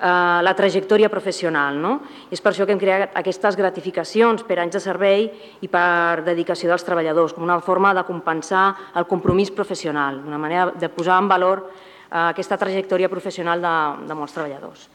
[0.00, 1.78] la trajectòria professional.
[1.80, 2.00] No?
[2.30, 5.28] És per això que hem creat aquestes gratificacions per anys de servei
[5.62, 10.72] i per dedicació dels treballadors, com una forma de compensar el compromís professional, una manera
[10.74, 13.76] de posar en valor eh, aquesta trajectòria professional de,
[14.08, 14.88] de molts treballadors.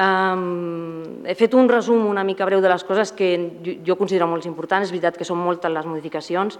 [0.00, 3.34] Um, he fet un resum una mica breu de les coses que
[3.84, 6.56] jo considero molt importants, és veritat que són moltes les modificacions,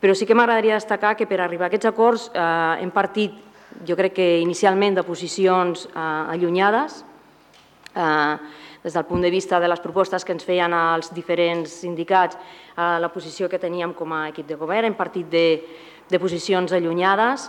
[0.00, 3.36] però sí que m'agradaria destacar que per arribar a aquests acords eh, hem partit
[3.86, 7.02] jo crec que inicialment de posicions eh, allunyades,
[7.94, 8.36] eh,
[8.84, 12.36] des del punt de vista de les propostes que ens feien els diferents sindicats,
[12.76, 15.46] eh, la posició que teníem com a equip de govern, hem partit de,
[16.10, 17.48] de posicions allunyades,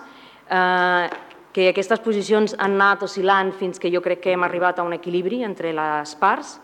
[0.49, 1.09] eh,
[1.51, 4.95] que aquestes posicions han anat oscil·lant fins que jo crec que hem arribat a un
[4.95, 6.57] equilibri entre les parts,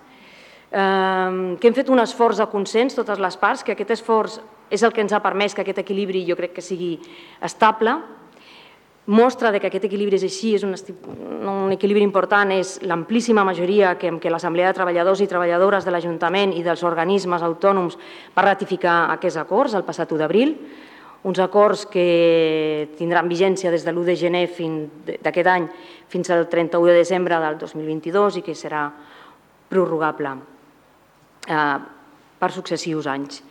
[0.71, 4.39] eh, que hem fet un esforç de consens, totes les parts, que aquest esforç
[4.71, 6.93] és el que ens ha permès que aquest equilibri jo crec que sigui
[7.43, 7.97] estable.
[9.07, 10.75] Mostra de que aquest equilibri és així, és un,
[11.49, 16.53] un equilibri important, és l'amplíssima majoria que, que l'Assemblea de Treballadors i Treballadores de l'Ajuntament
[16.53, 17.97] i dels organismes autònoms
[18.35, 20.53] va ratificar aquests acords el passat 1 d'abril
[21.23, 24.45] uns acords que tindran vigència des de l'1 de gener
[25.21, 25.67] d'aquest any
[26.09, 28.87] fins al 31 de desembre del 2022 i que serà
[29.69, 30.33] prorrogable
[31.47, 31.77] eh,
[32.41, 33.43] per successius anys.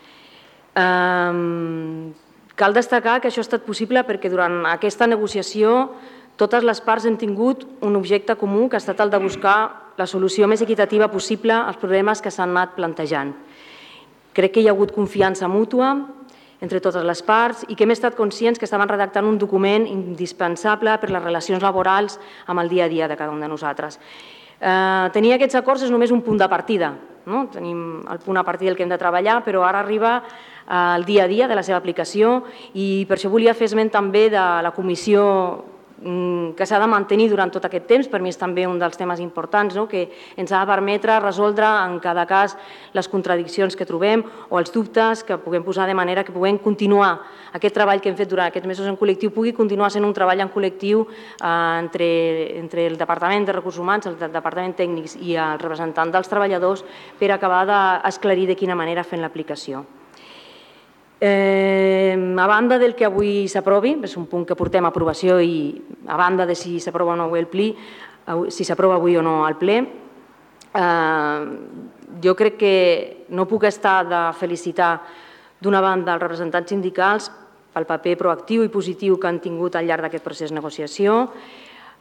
[0.74, 2.29] Eh,
[2.60, 5.94] cal destacar que això ha estat possible perquè durant aquesta negociació
[6.36, 9.56] totes les parts hem tingut un objecte comú que ha estat el de buscar
[9.96, 13.32] la solució més equitativa possible als problemes que s'han anat plantejant.
[14.36, 15.94] Crec que hi ha hagut confiança mútua,
[16.60, 20.98] entre totes les parts i que hem estat conscients que estaven redactant un document indispensable
[21.00, 23.98] per les relacions laborals amb el dia a dia de cada un de nosaltres.
[24.60, 26.92] Eh, tenir aquests acords és només un punt de partida.
[27.26, 27.46] No?
[27.52, 30.20] Tenim el punt a partir del que hem de treballar, però ara arriba
[30.70, 34.28] el dia a dia de la seva aplicació i per això volia fer esment també
[34.30, 35.26] de la comissió
[36.02, 38.96] Mm, que s'ha de mantenir durant tot aquest temps, per mi és també un dels
[38.96, 39.84] temes importants, no?
[39.86, 40.06] que
[40.40, 42.56] ens ha de permetre resoldre en cada cas
[42.96, 47.20] les contradiccions que trobem o els dubtes que puguem posar de manera que puguem continuar
[47.52, 50.40] aquest treball que hem fet durant aquests mesos en col·lectiu pugui continuar sent un treball
[50.40, 52.10] en col·lectiu eh, entre,
[52.64, 56.86] entre el Departament de Recursos Humans, el Departament Tècnics i el representant dels treballadors
[57.20, 59.84] per acabar d'esclarir de quina manera fem l'aplicació.
[61.20, 65.76] Eh, a banda del que avui s'aprovi, és un punt que portem a aprovació i
[66.08, 67.74] a banda de si s'aprova o no el pli,
[68.48, 69.76] si s'aprova avui o no al ple,
[70.72, 71.40] eh,
[72.24, 75.00] jo crec que no puc estar de felicitar
[75.60, 77.30] d'una banda els representants sindicals
[77.74, 81.28] pel paper proactiu i positiu que han tingut al llarg d'aquest procés de negociació,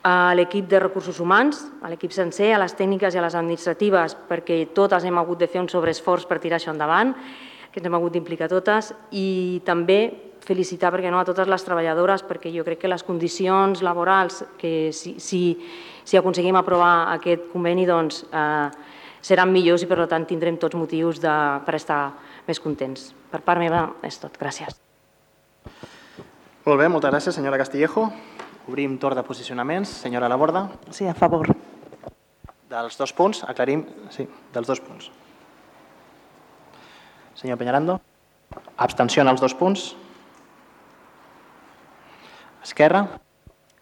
[0.02, 4.16] a l'equip de recursos humans, a l'equip sencer, a les tècniques i a les administratives,
[4.30, 7.12] perquè totes hem hagut de fer un sobreesforç per tirar això endavant,
[7.72, 10.00] que ens hem hagut d'implicar totes, i també
[10.46, 14.90] felicitar, perquè no, a totes les treballadores, perquè jo crec que les condicions laborals, que
[14.96, 15.42] si, si,
[16.04, 21.20] si aconseguim aprovar aquest conveni, doncs, eh, seran millors i per tant tindrem tots motius
[21.22, 22.02] de, per estar
[22.48, 23.12] més contents.
[23.30, 24.38] Per part meva és tot.
[24.40, 24.80] Gràcies.
[26.66, 28.10] Molt bé, moltes gràcies, senyora Castillejo.
[28.70, 29.92] Obrim torn de posicionaments.
[30.04, 30.68] Senyora Laborda.
[30.94, 31.50] Sí, a favor.
[32.70, 35.10] Dels dos punts, aclarim, sí, dels dos punts.
[37.40, 38.02] Senyor Peñarando.
[38.76, 39.94] Abstenció en els dos punts.
[42.64, 43.06] Esquerra.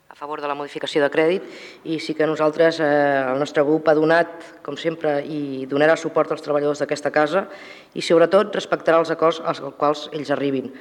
[0.10, 1.48] A favor de la modificació de crèdit
[1.90, 2.86] i sí que nosaltres, eh,
[3.32, 4.30] el nostre grup ha donat,
[4.62, 7.48] com sempre, i donarà suport als treballadors d'aquesta casa
[7.94, 10.72] i sobretot respectarà els acords als quals ells arribin.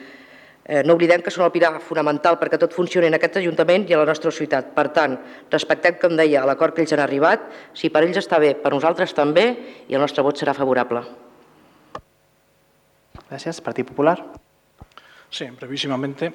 [0.64, 3.94] Eh, no oblidem que són el pilar fonamental perquè tot funcioni en aquest Ajuntament i
[3.94, 4.74] a la nostra ciutat.
[4.76, 5.16] Per tant,
[5.50, 7.40] respectem, com deia, l'acord que ells han arribat.
[7.72, 9.46] Si per ells està bé, per nosaltres també,
[9.88, 11.25] i el nostre vot serà favorable.
[13.28, 13.60] Gracias.
[13.60, 14.24] Partido Popular.
[15.30, 16.32] Sí, brevísimamente.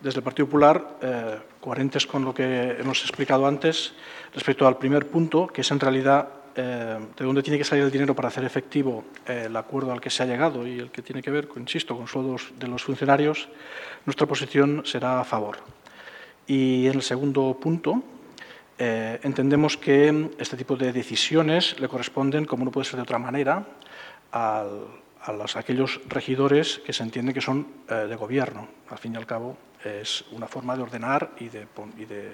[0.00, 3.92] Desde el Partido Popular, eh, coherentes con lo que hemos explicado antes,
[4.34, 7.90] respecto al primer punto, que es en realidad eh, de dónde tiene que salir el
[7.90, 11.02] dinero para hacer efectivo eh, el acuerdo al que se ha llegado y el que
[11.02, 13.48] tiene que ver, insisto, con sueldos de los funcionarios,
[14.06, 15.58] nuestra posición será a favor.
[16.46, 18.02] Y en el segundo punto,
[18.78, 23.64] entendemos que este tipo de decisiones le corresponden, como no puede ser de otra manera,
[24.32, 28.68] al, a los, aquellos regidores que se entiende que son eh, de gobierno.
[28.90, 32.30] Al fin y al cabo, es una forma de ordenar y de, y de,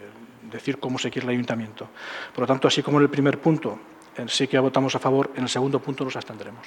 [0.51, 1.89] decir cómo se quiere el ayuntamiento.
[2.35, 3.79] Por lo tanto, así como en el primer punto
[4.17, 6.67] en sí que votamos a favor, en el segundo punto nos abstendremos.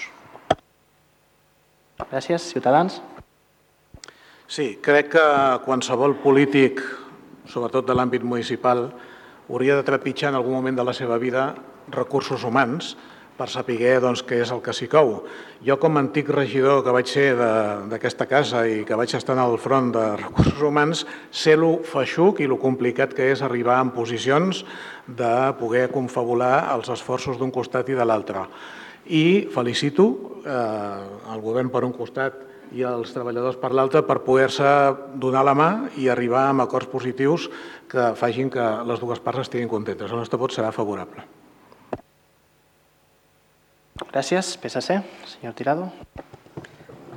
[2.11, 2.39] Gràcies.
[2.39, 3.01] Ciutadans.
[4.47, 5.25] Sí, crec que
[5.63, 6.81] qualsevol polític,
[7.47, 8.89] sobretot de l'àmbit municipal,
[9.47, 11.55] hauria de trepitjar en algun moment de la seva vida
[11.91, 12.95] recursos humans
[13.41, 15.23] per saber doncs, què és el que s'hi cou.
[15.65, 17.31] Jo, com a antic regidor que vaig ser
[17.89, 21.01] d'aquesta casa i que vaig estar al front de recursos humans,
[21.31, 24.61] sé lo feixuc i lo complicat que és arribar en posicions
[25.07, 28.45] de poder confabular els esforços d'un costat i de l'altre.
[29.09, 30.07] I felicito
[30.45, 32.37] eh, el govern per un costat
[32.77, 34.69] i els treballadors per l'altre per poder-se
[35.19, 37.49] donar la mà i arribar a acords positius
[37.89, 40.11] que facin que les dues parts estiguin contentes.
[40.11, 41.40] El nostre vot serà favorable.
[44.09, 44.57] Gràcies.
[44.57, 45.91] PSC, senyor Tirado.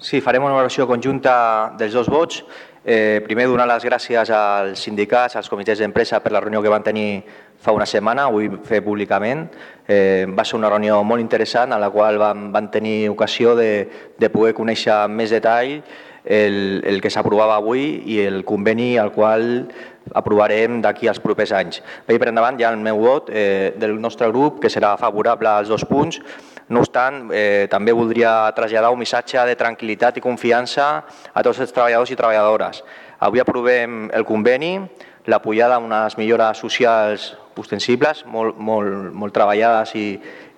[0.05, 2.43] Sí, farem una oració conjunta dels dos vots.
[2.85, 6.85] Eh, primer, donar les gràcies als sindicats, als comitès d'empresa per la reunió que van
[6.85, 7.23] tenir
[7.57, 9.47] fa una setmana, ho vull fer públicament.
[9.89, 13.89] Eh, va ser una reunió molt interessant a la qual van, van tenir ocasió de,
[14.19, 15.79] de poder conèixer més detall
[16.25, 19.69] el, el que s'aprovava avui i el conveni al qual
[20.13, 21.81] aprovarem d'aquí als propers anys.
[22.05, 25.85] Per endavant ja el meu vot eh, del nostre grup, que serà favorable als dos
[25.89, 26.21] punts,
[26.69, 30.87] No obstant, eh, també voldria traslladar un missatge de tranquil·litat i confiança
[31.33, 32.85] a tots els treballadors i treballadores.
[33.21, 34.79] Avui aprovem el conveni,
[35.27, 40.09] la pujada amb unes millores socials ostensibles, molt, molt, molt treballades i,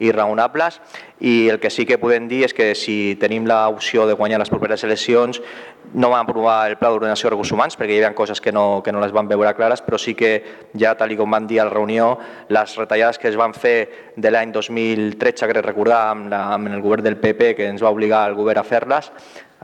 [0.00, 0.80] i raonables
[1.20, 4.50] i el que sí que podem dir és que si tenim l'opció de guanyar les
[4.52, 5.40] properes eleccions
[5.96, 8.82] no vam aprovar el pla d'ordenació de recursos humans perquè hi havia coses que no,
[8.85, 10.32] que no les van veure clares però sí que
[10.76, 12.11] ja tal com van dir a la reunió
[12.52, 16.85] les retallades que es van fer de l'any 2013 que recordar amb, la, amb el
[16.85, 19.11] govern del PP que ens va obligar el govern a fer-les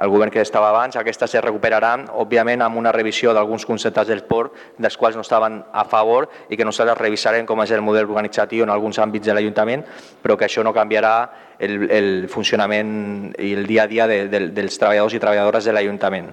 [0.03, 4.25] el govern que estava abans, aquestes es recuperaran, òbviament amb una revisió d'alguns conceptes del
[4.27, 8.11] port, dels quals no estaven a favor i que nosaltres revisarem com és el model
[8.11, 9.85] organitzatiu en alguns àmbits de l'Ajuntament,
[10.23, 11.15] però que això no canviarà
[11.62, 15.77] el, el funcionament i el dia a dia de, de, dels treballadors i treballadores de
[15.77, 16.33] l'Ajuntament.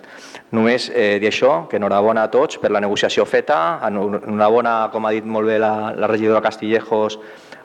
[0.58, 5.14] Només eh, dir això, que enhorabona a tots per la negociació feta, enhorabona, com ha
[5.14, 7.20] dit molt bé la, la regidora Castillejos,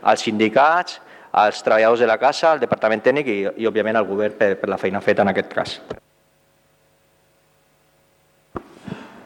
[0.04, 1.00] als sindicats,
[1.34, 4.68] als treballadors de la casa, al departament tècnic i, i òbviament al govern per, per
[4.70, 5.72] la feina feta en aquest cas.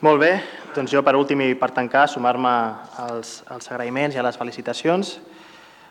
[0.01, 0.31] Molt bé,
[0.73, 2.53] doncs jo per últim i per tancar sumar-me
[3.05, 5.19] als, als agraïments i a les felicitacions,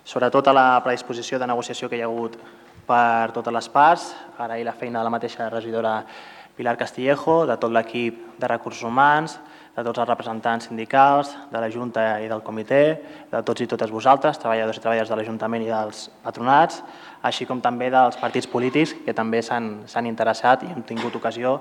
[0.08, 2.40] sobretot a la predisposició de negociació que hi ha hagut
[2.88, 4.08] per totes les parts,
[4.40, 6.00] agrair la feina de la mateixa regidora
[6.58, 9.38] Pilar Castillejo, de tot l'equip de recursos humans,
[9.78, 12.82] de tots els representants sindicals, de la Junta i del comitè,
[13.30, 16.80] de tots i totes vosaltres, treballadors i treballadors de l'Ajuntament i dels patronats,
[17.22, 21.60] així com també dels partits polítics que també s'han interessat i hem tingut ocasió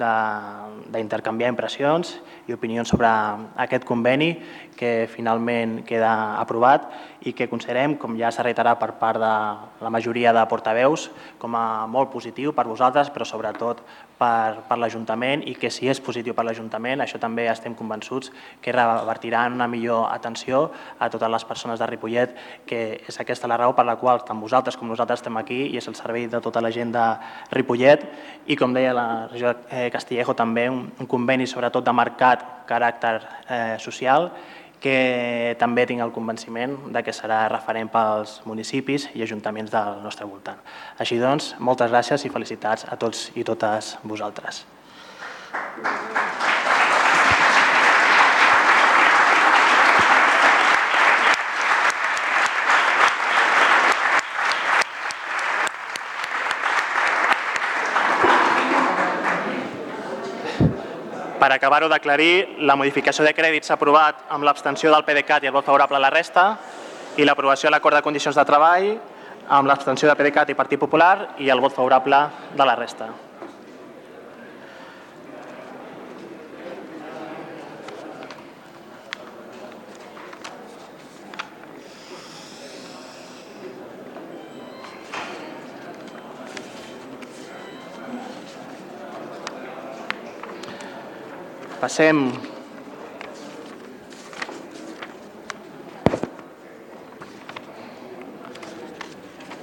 [0.00, 2.14] d'intercanviar impressions
[2.48, 3.10] i opinions sobre
[3.60, 4.30] aquest conveni
[4.78, 6.88] que finalment queda aprovat
[7.28, 9.34] i que considerem, com ja s'ha reiterat per part de
[9.84, 13.84] la majoria de portaveus, com a molt positiu per vosaltres, però sobretot
[14.18, 18.74] per, per l'Ajuntament i que si és positiu per l'Ajuntament, això també estem convençuts que
[18.74, 20.66] revertirà en una millor atenció
[20.98, 22.34] a totes les persones de Ripollet,
[22.66, 25.78] que és aquesta la raó per la qual tant vosaltres com nosaltres estem aquí i
[25.78, 27.06] és el servei de tota la gent de
[27.54, 28.04] Ripollet.
[28.46, 33.16] I com deia la regió eh, Castillejo també un, un conveni sobretot de marcat caràcter
[33.48, 34.32] eh, social
[34.80, 40.26] que també tinc el convenciment de que serà referent pels municipis i ajuntaments del nostre
[40.30, 40.62] voltant.
[40.98, 44.64] Així doncs, moltes gràcies i felicitats a tots i totes vosaltres.
[61.48, 65.54] Per acabar-ho d'aclarir, la modificació de crèdits s'ha aprovat amb l'abstenció del PDeCAT i el
[65.54, 66.42] vot favorable a la resta
[67.16, 68.88] i l'aprovació de l'acord de condicions de treball
[69.56, 72.20] amb l'abstenció de PDeCAT i Partit Popular i el vot favorable
[72.52, 73.08] de la resta.
[91.78, 92.24] Passem.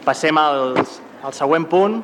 [0.06, 0.78] Passem al,
[1.28, 1.98] al següent punt,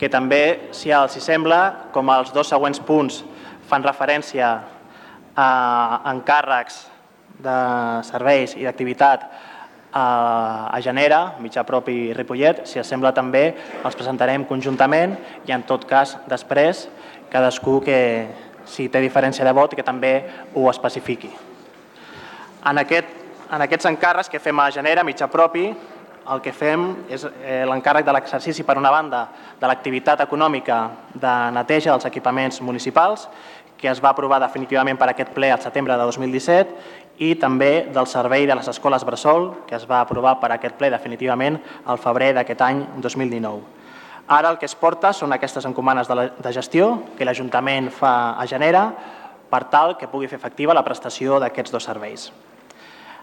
[0.00, 3.20] que també, si els hi sembla, com els dos següents punts
[3.68, 4.54] fan referència
[5.36, 5.50] a
[6.14, 6.80] encàrrecs
[7.44, 7.58] de
[8.08, 9.28] serveis i d'activitat
[9.92, 13.50] a, Genera, mitjà propi Ripollet, si els sembla també
[13.84, 16.86] els presentarem conjuntament i en tot cas després
[17.32, 18.00] cadascú que,
[18.66, 20.14] si té diferència de vot, que també
[20.54, 21.30] ho especifiqui.
[22.66, 23.12] En, aquest,
[23.52, 25.68] en aquests encàrrecs que fem a Genera, mitjà propi,
[26.26, 29.26] el que fem és eh, l'encàrrec de l'exercici, per una banda,
[29.60, 30.80] de l'activitat econòmica
[31.14, 33.28] de neteja dels equipaments municipals,
[33.76, 38.08] que es va aprovar definitivament per aquest ple al setembre de 2017, i també del
[38.10, 42.34] servei de les escoles Bressol, que es va aprovar per aquest ple definitivament al febrer
[42.36, 43.75] d'aquest any 2019.
[44.28, 48.34] Ara el que es porta són aquestes encomanes de, la, de gestió que l'Ajuntament fa
[48.34, 48.88] a Genera
[49.50, 52.32] per tal que pugui fer efectiva la prestació d'aquests dos serveis.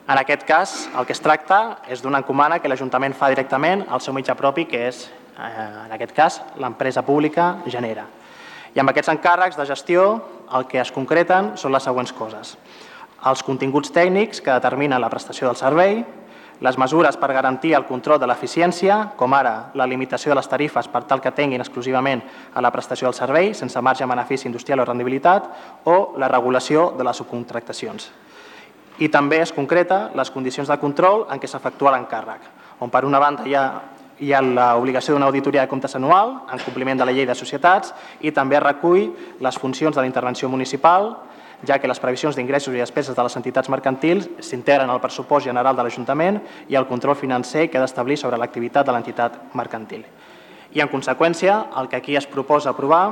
[0.07, 4.01] En aquest cas, el que es tracta és d'una encomana que l'Ajuntament fa directament al
[4.03, 8.07] seu mitjà propi, que és, eh, en aquest cas, l'empresa pública Genera.
[8.75, 10.21] I amb aquests encàrrecs de gestió
[10.55, 12.57] el que es concreten són les següents coses.
[13.25, 16.05] Els continguts tècnics que determinen la prestació del servei,
[16.63, 20.87] les mesures per garantir el control de l'eficiència, com ara la limitació de les tarifes
[20.87, 22.23] per tal que tinguin exclusivament
[22.55, 25.49] a la prestació del servei, sense marge de benefici industrial o rendibilitat,
[25.83, 28.07] o la regulació de les subcontractacions.
[29.03, 32.47] I també es concreta les condicions de control en què s'efectua l'encàrrec,
[32.79, 33.67] on per una banda hi ha
[34.23, 37.93] hi ha l'obligació d'una auditoria de comptes anual en compliment de la llei de societats
[38.21, 39.09] i també recull
[39.41, 41.09] les funcions de la intervenció municipal,
[41.67, 45.75] ja que les previsions d'ingressos i despeses de les entitats mercantils s'integren al pressupost general
[45.75, 50.05] de l'Ajuntament i al control financer que ha d'establir sobre l'activitat de l'entitat mercantil.
[50.73, 53.05] I, en conseqüència, el que aquí es proposa aprovar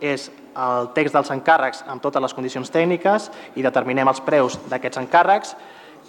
[0.00, 5.02] és el text dels encàrrecs amb totes les condicions tècniques i determinem els preus d'aquests
[5.02, 5.54] encàrrecs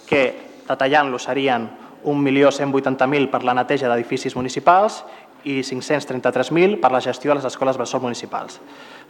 [0.06, 0.22] que,
[0.68, 1.68] detallant-los, serien
[2.04, 5.02] 1.180.000 per la neteja d'edificis municipals
[5.44, 8.60] i 533.000 per la gestió de les escoles bressol municipals.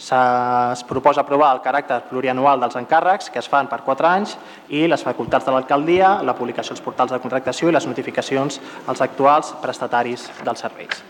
[0.01, 4.37] Es proposa aprovar el caràcter plurianual dels encàrrecs, que es fan per 4 anys,
[4.69, 9.03] i les facultats de l'alcaldia, la publicació als portals de contractació i les notificacions als
[9.05, 11.03] actuals prestataris dels serveis.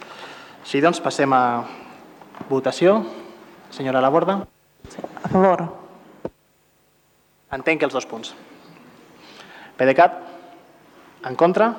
[0.63, 1.45] Així doncs, passem a
[2.49, 3.05] votació.
[3.71, 4.41] Senyora Laborda.
[5.23, 5.69] A favor.
[7.53, 8.35] Entenc que els dos punts.
[9.79, 10.19] PDeCAT.
[11.27, 11.75] En contra.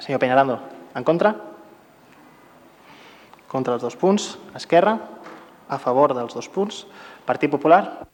[0.00, 0.58] Senyor Peñarando.
[0.94, 1.49] En contra.
[3.50, 4.36] Contra els dos punts.
[4.54, 4.94] Esquerra.
[5.70, 6.84] A favor dels dos punts.
[7.26, 8.06] Partit Popular.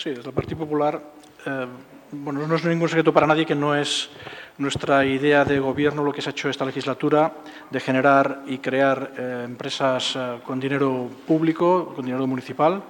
[0.00, 0.98] Sí, desde el Partido Popular,
[1.44, 1.66] eh,
[2.12, 4.08] bueno, no es ningún secreto para nadie que no es
[4.56, 7.32] nuestra idea de gobierno lo que se ha hecho esta legislatura
[7.70, 12.82] de generar y crear eh, empresas eh, con dinero público, con dinero municipal,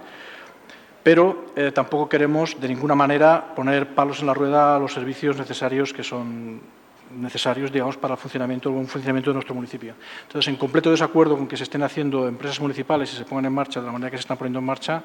[1.03, 5.93] pero tampoco queremos de ninguna manera poner palos en la rueda a los servicios necesarios
[5.93, 6.61] que son
[7.11, 9.95] necesarios digamos, para el funcionamiento, el buen funcionamiento de nuestro municipio.
[10.23, 13.53] Entonces, en completo desacuerdo con que se estén haciendo empresas municipales y se pongan en
[13.53, 15.03] marcha de la manera que se están poniendo en marcha,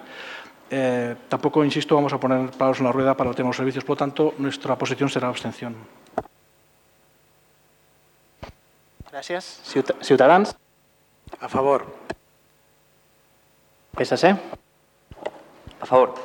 [0.69, 3.57] eh, tampoco, insisto, vamos a poner palos en la rueda para el tema de los
[3.57, 3.83] servicios.
[3.83, 5.75] Por lo tanto, nuestra posición será abstención.
[9.11, 9.61] Gràcies.
[10.01, 10.55] Ciutadans.
[11.39, 11.85] A favor.
[13.95, 14.35] PSC.
[15.79, 16.15] A favor.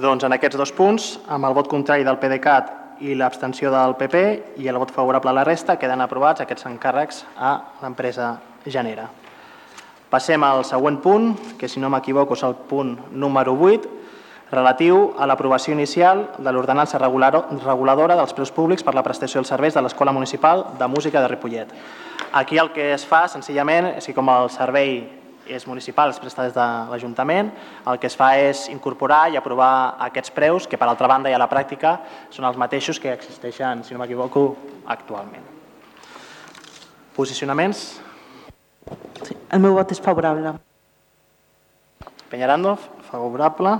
[0.00, 4.20] Doncs en aquests dos punts, amb el vot contrari del PDeCAT i l'abstenció del PP
[4.60, 7.52] i el vot favorable a la resta, queden aprovats aquests encàrrecs a
[7.82, 8.34] l'empresa
[8.66, 9.08] Genera.
[10.10, 13.96] Passem al següent punt, que si no m'equivoco és el punt número 8,
[14.50, 19.76] relatiu a l'aprovació inicial de l'ordenança reguladora dels preus públics per la prestació dels serveis
[19.78, 21.70] de l'Escola Municipal de Música de Ripollet.
[22.32, 25.19] Aquí el que es fa, senzillament, és que com el servei
[25.50, 27.50] és municipal, es presta des de l'Ajuntament,
[27.90, 31.36] el que es fa és incorporar i aprovar aquests preus, que per altra banda i
[31.36, 31.98] a la pràctica
[32.30, 34.44] són els mateixos que existeixen, si no m'equivoco,
[34.86, 35.46] actualment.
[37.16, 38.00] Posicionaments?
[39.26, 40.54] Sí, el meu vot és favorable.
[42.30, 42.76] Peñarando,
[43.10, 43.74] favorable.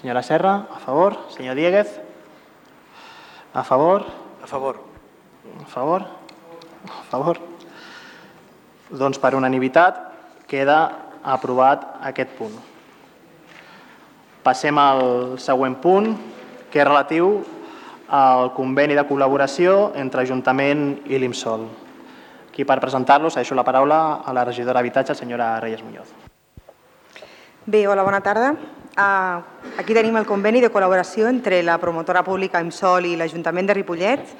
[0.00, 1.14] Senyora Serra, a favor.
[1.30, 2.00] Senyor Dieguez,
[3.54, 4.04] a favor.
[4.42, 4.80] A favor.
[5.62, 6.02] A favor.
[6.88, 7.38] A favor.
[8.90, 10.00] Doncs per unanimitat
[10.48, 12.54] queda aprovat aquest punt.
[14.42, 16.12] Passem al següent punt,
[16.70, 17.40] que és relatiu
[18.12, 21.64] al conveni de col·laboració entre Ajuntament i l'IMSOL.
[22.52, 26.10] Aquí per presentar-lo deixo la paraula a la regidora d'Habitatge, senyora Reyes Muñoz.
[27.64, 28.52] Bé, hola, bona tarda.
[28.92, 29.40] Uh,
[29.80, 34.34] aquí tenim el conveni de col·laboració entre la promotora pública IMSOL i l'Ajuntament de Ripollet.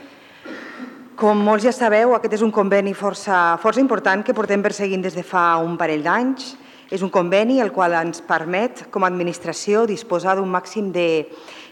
[1.16, 5.16] Com molts ja sabeu, aquest és un conveni força, força important que portem perseguint des
[5.16, 6.56] de fa un parell d'anys.
[6.92, 11.24] És un conveni el qual ens permet, com a administració, disposar d'un màxim de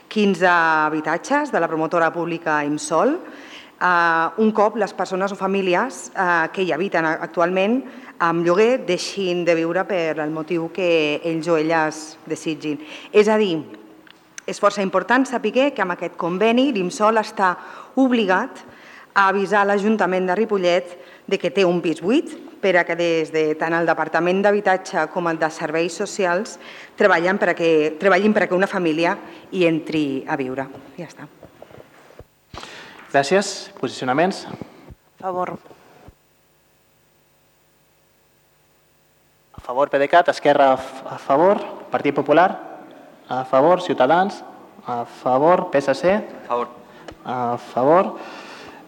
[0.08, 3.18] 15 habitatges de la promotora pública IMSOL,
[3.80, 7.78] Uh, un cop les persones o famílies uh, que hi habiten actualment
[8.20, 12.76] amb lloguer deixin de viure per el motiu que ells o elles desitgin.
[13.08, 13.54] És a dir,
[14.44, 17.54] és força important saber que amb aquest conveni l'IMSOL està
[17.96, 18.60] obligat
[19.14, 20.92] a avisar l'Ajuntament de Ripollet
[21.24, 25.06] de que té un pis buit per a que des de tant el Departament d'Habitatge
[25.14, 26.58] com el de Serveis Socials
[26.98, 29.16] treballen per a que, treballin per a que una família
[29.50, 30.66] hi entri a viure.
[30.98, 31.26] Ja està.
[33.10, 33.70] Gràcies.
[33.80, 34.44] Posicionaments?
[34.46, 35.56] A favor.
[39.56, 42.50] A favor PDeCAT, Esquerra a favor, Partit Popular
[43.30, 44.42] a favor, Ciutadans
[44.86, 46.68] a favor, PSC A favor.
[47.24, 48.18] a favor.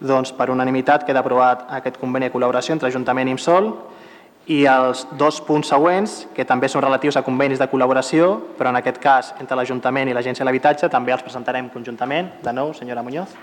[0.02, 3.68] Doncs per unanimitat queda aprovat aquest conveni de col·laboració entre Ajuntament i IMSOL
[4.50, 8.80] i els dos punts següents, que també són relatius a convenis de col·laboració, però en
[8.80, 12.32] aquest cas entre l'Ajuntament i l'Agència de l'Habitatge, també els presentarem conjuntament.
[12.42, 13.36] De nou, senyora Muñoz.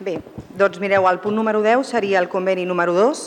[0.00, 0.18] Bé,
[0.56, 3.24] doncs mireu, el punt número 10 seria el conveni número 2.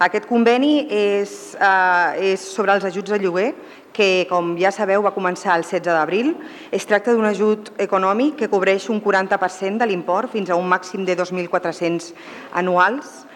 [0.00, 3.54] Aquest conveni és, eh, és sobre els ajuts de lloguer,
[3.92, 6.34] que, com ja sabeu, va començar el 16 d'abril.
[6.72, 11.04] Es tracta d'un ajut econòmic que cobreix un 40% de l'import fins a un màxim
[11.04, 12.12] de 2.400
[12.52, 13.26] anuals.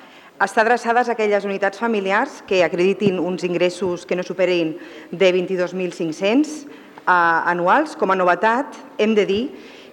[0.42, 4.74] Està adreçades a aquelles unitats familiars que acreditin uns ingressos que no superin
[5.10, 7.12] de 22.500 eh,
[7.54, 7.94] anuals.
[7.96, 9.42] Com a novetat, hem de dir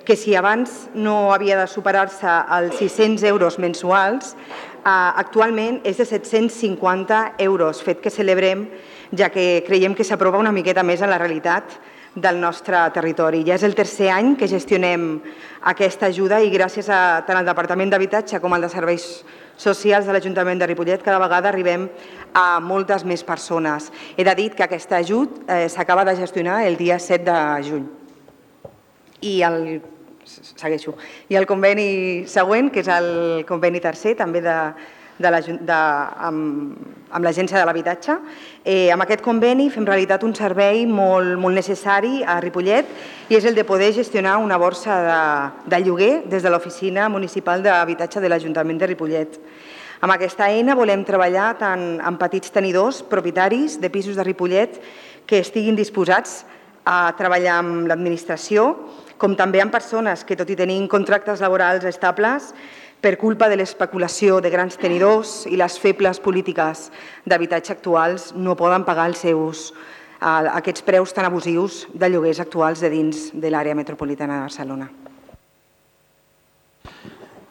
[0.06, 6.06] que si abans no havia de superar-se els 600 euros mensuals, eh, actualment és de
[6.06, 8.68] 750 euros, fet que celebrem
[9.12, 11.80] ja que creiem que s'aprova una miqueta més en la realitat
[12.16, 13.44] del nostre territori.
[13.48, 15.22] Ja és el tercer any que gestionem
[15.72, 19.24] aquesta ajuda i gràcies a tant al Departament d'Habitatge com al de Serveis
[19.62, 21.88] Socials de l'Ajuntament de Ripollet cada vegada arribem
[22.34, 23.92] a moltes més persones.
[24.18, 28.01] He de dir que aquest ajut eh, s'acaba de gestionar el dia 7 de juny.
[29.22, 29.60] I el
[30.26, 30.96] segueixo.
[31.30, 34.58] I el conveni següent, que és el conveni tercer, també de,
[35.22, 35.80] de la, de,
[36.28, 36.76] amb,
[37.12, 38.18] amb l'Agència de l'Habitatge.
[38.64, 42.90] Eh, amb aquest conveni fem realitat un servei molt, molt necessari a Ripollet
[43.30, 45.20] i és el de poder gestionar una borsa de,
[45.76, 49.38] de lloguer des de l'Oficina Municipal d'Habitatge de l'Ajuntament de Ripollet.
[50.02, 54.80] Amb aquesta eina volem treballar tant amb petits tenidors, propietaris de pisos de Ripollet
[55.30, 56.42] que estiguin disposats
[56.90, 58.72] a treballar amb l'administració,
[59.22, 62.50] com també amb persones que, tot i tenir contractes laborals estables,
[63.02, 66.90] per culpa de l'especulació de grans tenidors i les febles polítiques
[67.26, 69.72] d'habitatge actuals no poden pagar els seus,
[70.22, 74.90] aquests preus tan abusius de lloguers actuals de dins de l'àrea metropolitana de Barcelona.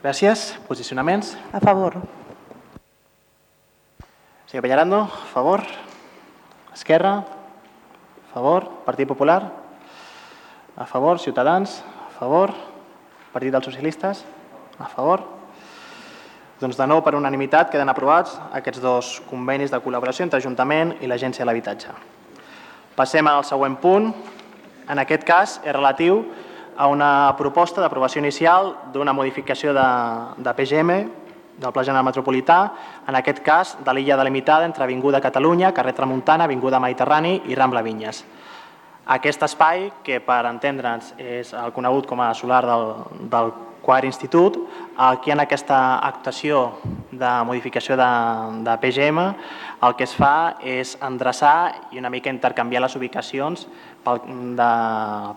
[0.00, 0.54] Gràcies.
[0.66, 1.36] Posicionaments?
[1.52, 1.98] A favor.
[4.46, 5.66] Senyor Peñarando, a favor.
[6.74, 8.70] Esquerra, a favor.
[8.86, 9.59] Partit Popular,
[10.80, 11.18] a favor.
[11.20, 12.50] Ciutadans, a favor.
[13.32, 14.24] Partit dels Socialistes,
[14.80, 15.22] a favor.
[16.60, 21.08] Doncs de nou, per unanimitat, queden aprovats aquests dos convenis de col·laboració entre Ajuntament i
[21.08, 21.92] l'Agència de l'Habitatge.
[22.96, 24.10] Passem al següent punt.
[24.90, 26.24] En aquest cas, és relatiu
[26.76, 29.88] a una proposta d'aprovació inicial d'una modificació de,
[30.40, 30.98] de PGM
[31.60, 32.60] del Pla General Metropolità,
[33.06, 37.84] en aquest cas de l'illa delimitada entre Avinguda Catalunya, carrer Tramuntana, Avinguda Mediterrani i Rambla
[37.84, 38.24] Vinyes.
[39.10, 42.84] Aquest espai, que per entendre'ns és el conegut com a solar del,
[43.32, 43.50] del
[43.82, 44.58] quart institut,
[44.96, 46.60] aquí en aquesta actuació
[47.10, 48.10] de modificació de,
[48.66, 49.24] de PGM
[49.82, 53.64] el que es fa és endreçar i una mica intercanviar les ubicacions
[54.04, 54.20] pel,
[54.56, 54.68] de,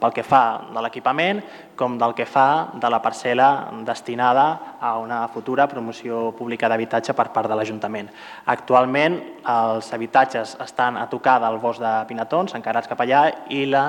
[0.02, 1.40] pel que fa de l'equipament
[1.80, 3.48] com del que fa de la parcel·la
[3.88, 8.12] destinada a una futura promoció pública d'habitatge per part de l'Ajuntament.
[8.54, 9.18] Actualment
[9.48, 13.88] els habitatges estan a tocar del bosc de Pinatons, encarats cap allà, i la,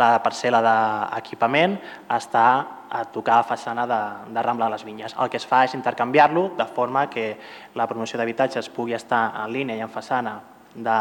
[0.00, 1.78] la parcel·la d'equipament
[2.08, 2.46] està
[2.90, 4.00] a tocar la façana de,
[4.34, 5.14] de Rambla de les Vinyes.
[5.22, 7.36] El que es fa és intercanviar-lo de forma que
[7.78, 10.38] la promoció d'habitatges pugui estar en línia i en façana
[10.74, 10.98] de,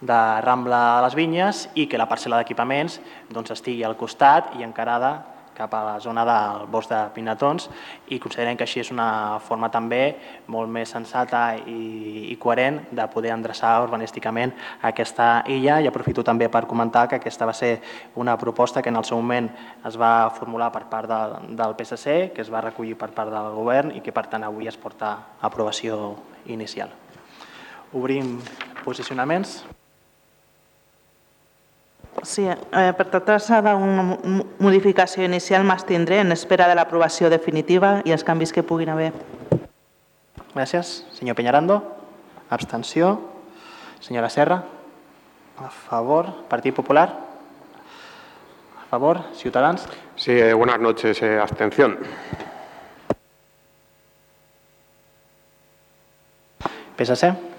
[0.00, 3.00] de Rambla de les Vinyes i que la parcel·la d'equipaments
[3.30, 5.14] doncs, estigui al costat i encarada
[5.54, 7.68] cap a la zona del bosc de Pinatons
[8.12, 10.16] i considerem que així és una forma també
[10.50, 14.52] molt més sensata i, i coherent de poder endreçar urbanísticament
[14.90, 17.78] aquesta illa i aprofito també per comentar que aquesta va ser
[18.20, 19.48] una proposta que en el seu moment
[19.86, 21.22] es va formular per part de,
[21.54, 24.68] del PSC, que es va recollir per part del govern i que per tant avui
[24.68, 26.16] es porta a aprovació
[26.50, 27.03] inicial.
[27.94, 28.40] Obrim
[28.84, 29.64] posicionaments.
[32.24, 34.04] Sí, eh, per tractar-se d'una
[34.62, 39.12] modificació inicial m'estindré en espera de l'aprovació definitiva i els canvis que puguin haver.
[40.54, 41.04] Gràcies.
[41.12, 41.82] Senyor Peñarando,
[42.50, 43.18] abstenció.
[44.00, 44.64] Senyora Serra,
[45.58, 46.32] a favor.
[46.48, 47.08] Partit Popular,
[48.80, 49.24] a favor.
[49.34, 49.86] Ciutadans.
[50.16, 51.20] Sí, eh, buenas noches.
[51.22, 51.98] Eh, abstención.
[56.96, 57.53] PSC.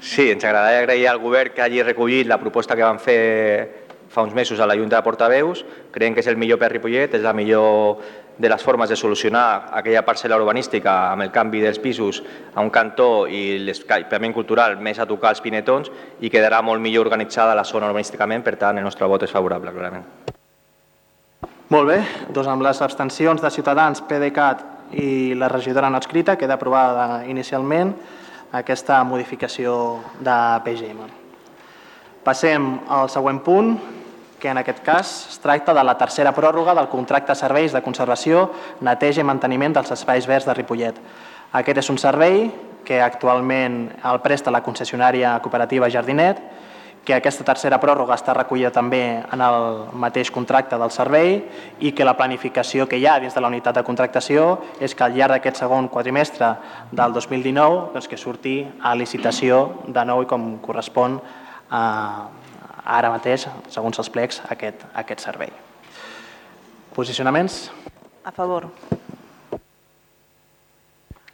[0.00, 4.22] Sí, ens agradaria agrair al govern que hagi recollit la proposta que van fer fa
[4.22, 5.64] uns mesos a la Junta de Portaveus.
[5.92, 8.00] Creiem que és el millor per Ripollet, és la millor
[8.38, 12.22] de les formes de solucionar aquella parcel·la urbanística amb el canvi dels pisos
[12.54, 15.90] a un cantó i l'escapament cultural més a tocar els pinetons
[16.22, 19.74] i quedarà molt millor organitzada la zona urbanísticament, per tant el nostre vot és favorable,
[19.74, 20.06] clarament.
[21.68, 21.98] Molt bé,
[22.32, 27.92] doncs amb les abstencions de Ciutadans, PDeCAT i la regidora no escrita queda aprovada inicialment
[28.52, 31.08] aquesta modificació de PGM.
[32.24, 33.76] Passem al següent punt,
[34.38, 37.82] que en aquest cas es tracta de la tercera pròrroga del contracte de serveis de
[37.82, 38.48] conservació,
[38.80, 41.00] neteja i manteniment dels espais verds de Ripollet.
[41.58, 42.46] Aquest és un servei
[42.84, 46.40] que actualment el presta la concessionària cooperativa Jardinet
[47.08, 49.00] que aquesta tercera pròrroga està recollida també
[49.32, 49.62] en el
[49.96, 51.38] mateix contracte del servei
[51.80, 54.42] i que la planificació que hi ha dins de la unitat de contractació
[54.76, 56.50] és que al llarg d'aquest segon quadrimestre
[56.92, 61.16] del 2019 doncs, que surti a licitació de nou i com correspon
[61.72, 61.80] a,
[62.84, 65.48] ara mateix, segons els plecs, aquest, aquest servei.
[66.92, 67.70] Posicionaments?
[68.20, 68.68] A favor.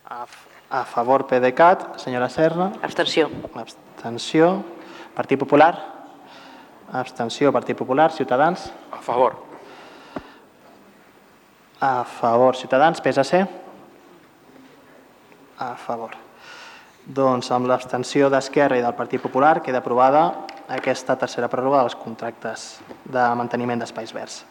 [0.07, 0.22] A,
[0.70, 1.99] a favor PDeCAT.
[2.07, 2.70] Senyora Serra?
[2.79, 3.27] Abstenció.
[3.59, 4.55] Abstenció.
[5.15, 5.95] Partit Popular,
[6.95, 8.12] Abstenció, Partit Popular.
[8.12, 8.73] Ciutadans?
[8.93, 9.35] A favor.
[11.81, 13.01] A favor, Ciutadans.
[13.01, 13.47] PSC?
[15.59, 16.15] A favor.
[17.05, 22.79] Doncs amb l'abstenció d'Esquerra i del Partit Popular queda aprovada aquesta tercera pròrroga dels contractes
[23.05, 24.45] de manteniment d'espais verds.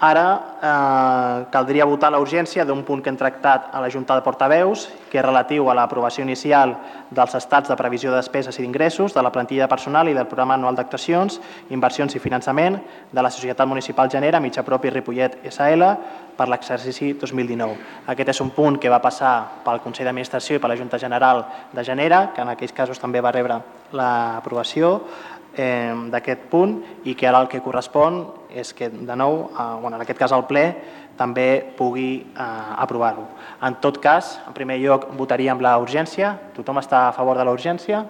[0.00, 4.24] Ara eh, caldria votar la urgència d'un punt que hem tractat a la Junta de
[4.26, 6.74] Portaveus, que és relatiu a l'aprovació inicial
[7.14, 10.26] dels estats de previsió de despeses i d'ingressos, de la plantilla de personal i del
[10.26, 11.38] programa anual d'actuacions,
[11.70, 12.80] inversions i finançament
[13.12, 15.94] de la Societat Municipal Genera, mitja propi Ripollet SL,
[16.34, 17.78] per l'exercici 2019.
[18.10, 21.44] Aquest és un punt que va passar pel Consell d'Administració i per la Junta General
[21.72, 23.60] de Genera, que en aquells casos també va rebre
[23.94, 24.98] l'aprovació
[25.56, 28.24] eh, d'aquest punt i que ara el que correspon
[28.54, 30.64] és que, de nou, eh, bueno, en aquest cas el ple,
[31.18, 32.48] també pugui eh,
[32.78, 33.26] aprovar-ho.
[33.62, 36.34] En tot cas, en primer lloc, votaríem la urgència.
[36.56, 38.04] Tothom està a favor de la urgència?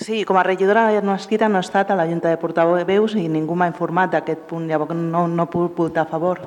[0.00, 3.26] Sí, com a regidora no escrita no he estat a la Junta de Portaveus i
[3.28, 6.40] ningú m'ha informat d'aquest punt, llavors no, no puc votar a favor.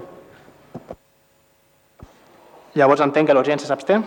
[2.74, 4.00] Llavors entenc que l'urgència s'absté?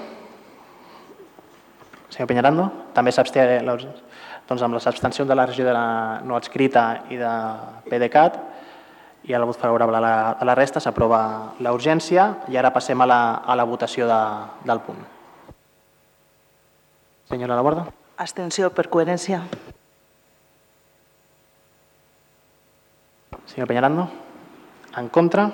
[2.11, 2.71] Senyor Peñarando?
[2.97, 4.05] També s'absté l'urgència?
[4.47, 7.32] Doncs amb les abstencions de la regidora no adscrita i de
[7.90, 8.38] PDeCAT
[9.26, 11.20] i el vot favorable a la, a la resta s'aprova
[11.59, 14.18] la urgència i ara passem a la, a la votació de,
[14.68, 15.01] del punt.
[17.26, 17.88] Senyora Laborda?
[18.22, 19.40] Abstenció per coherència.
[23.51, 24.07] Senyor Peñarando?
[24.97, 25.49] En contra?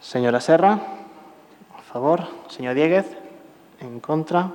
[0.00, 0.72] Senyora Serra?
[1.78, 2.26] A favor?
[2.50, 3.25] Senyor Dieguez?
[3.80, 4.48] En contra?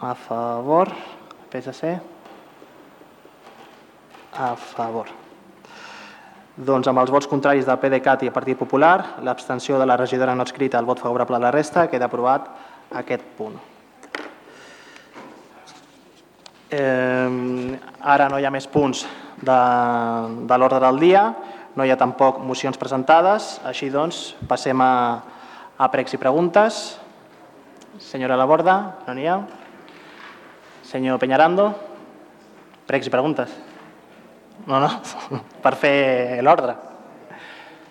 [0.00, 0.92] A favor?
[1.50, 1.96] PSC?
[4.36, 5.08] A favor.
[6.56, 10.34] Doncs amb els vots contraris del PDeCAT i el Partit Popular, l'abstenció de la regidora
[10.34, 12.48] no escrita, el vot favorable a la resta, queda aprovat
[12.92, 13.56] aquest punt.
[16.72, 19.04] Eh, ara no hi ha més punts
[19.40, 19.58] de,
[20.48, 21.26] de l'ordre del dia,
[21.76, 24.92] no hi ha tampoc mocions presentades, així doncs passem a,
[25.76, 26.96] a pregs i preguntes.
[27.98, 29.40] Senyora Laborda, no n'hi ha.
[30.86, 31.72] Senyor Peñarando,
[32.86, 33.50] pregs i preguntes.
[34.66, 34.90] No, no,
[35.64, 36.76] per fer l'ordre.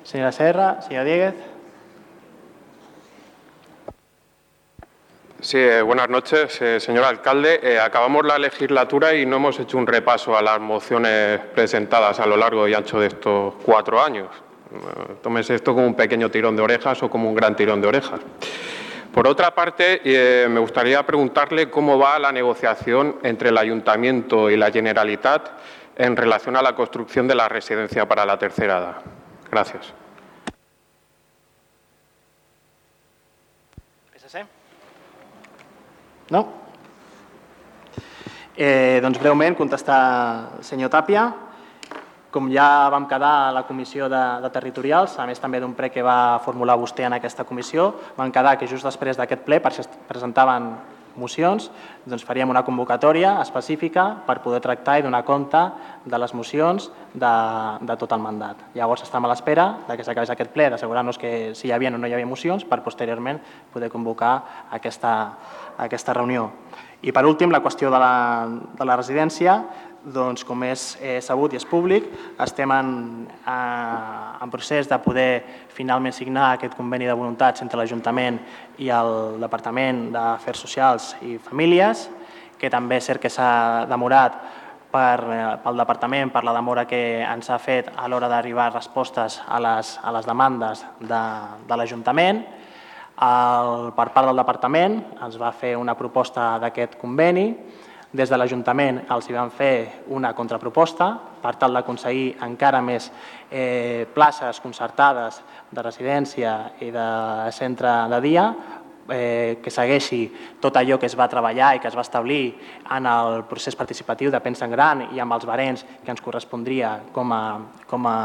[0.03, 1.35] Senyora Serra, senyor Dieguez.
[5.41, 7.59] Sí, eh, buenas noches, eh, señor alcalde.
[7.61, 12.25] Eh, acabamos la legislatura y no hemos hecho un repaso a las mociones presentadas a
[12.25, 14.27] lo largo y ancho de estos cuatro años.
[15.21, 18.19] Tómese esto como un pequeño tirón de orejas o como un gran tirón de orejas.
[19.15, 24.57] Por otra parte, eh, me gustaría preguntarle cómo va la negociación entre el Ayuntamiento y
[24.57, 25.51] la Generalitat
[25.95, 28.95] en relación a la construcción de la residencia para la tercera edad.
[29.49, 29.93] Gracias.
[34.17, 34.45] PSC?
[36.29, 36.49] No?
[38.57, 41.31] Eh, doncs breument contestar el senyor Tàpia.
[42.35, 45.87] Com ja vam quedar a la comissió de, de territorials, a més també d'un pre
[45.87, 49.71] que va formular vostè en aquesta comissió, vam quedar que just després d'aquest ple, per
[50.09, 50.73] presentaven
[51.15, 51.69] mocions,
[52.03, 55.61] doncs faríem una convocatòria específica per poder tractar i donar compte
[56.03, 57.35] de les mocions de,
[57.87, 58.59] de tot el mandat.
[58.75, 62.07] Llavors estem a l'espera que s'acabés aquest ple, d'assegurar-nos que si hi havia o no
[62.07, 63.39] hi havia mocions, per posteriorment
[63.73, 65.15] poder convocar aquesta,
[65.79, 66.49] aquesta reunió.
[67.05, 69.59] I per últim, la qüestió de la, de la residència,
[70.05, 72.07] doncs, com és eh, sabut i és públic,
[72.41, 72.89] estem en,
[73.25, 75.43] eh, en procés de poder
[75.73, 78.39] finalment signar aquest conveni de voluntats entre l'Ajuntament
[78.77, 82.07] i el Departament d'Afers Socials i Famílies,
[82.59, 84.37] que també és cert que s'ha demorat
[84.91, 89.41] per, eh, pel Departament per la demora que ens ha fet a l'hora d'arribar respostes
[89.47, 91.23] a les, a les demandes de,
[91.67, 92.45] de l'Ajuntament.
[93.15, 97.45] Per part del Departament ens va fer una proposta d'aquest conveni,
[98.15, 101.09] des de l'Ajuntament els hi van fer una contraproposta
[101.43, 103.11] per tal d'aconseguir encara més
[103.51, 105.41] eh, places concertades
[105.71, 107.09] de residència i de
[107.53, 108.47] centre de dia,
[109.09, 110.23] eh, que segueixi
[110.61, 112.55] tot allò que es va treballar i que es va establir
[112.95, 116.95] en el procés participatiu de Pensa en Gran i amb els barents que ens correspondria
[117.13, 117.43] com a,
[117.85, 118.17] com a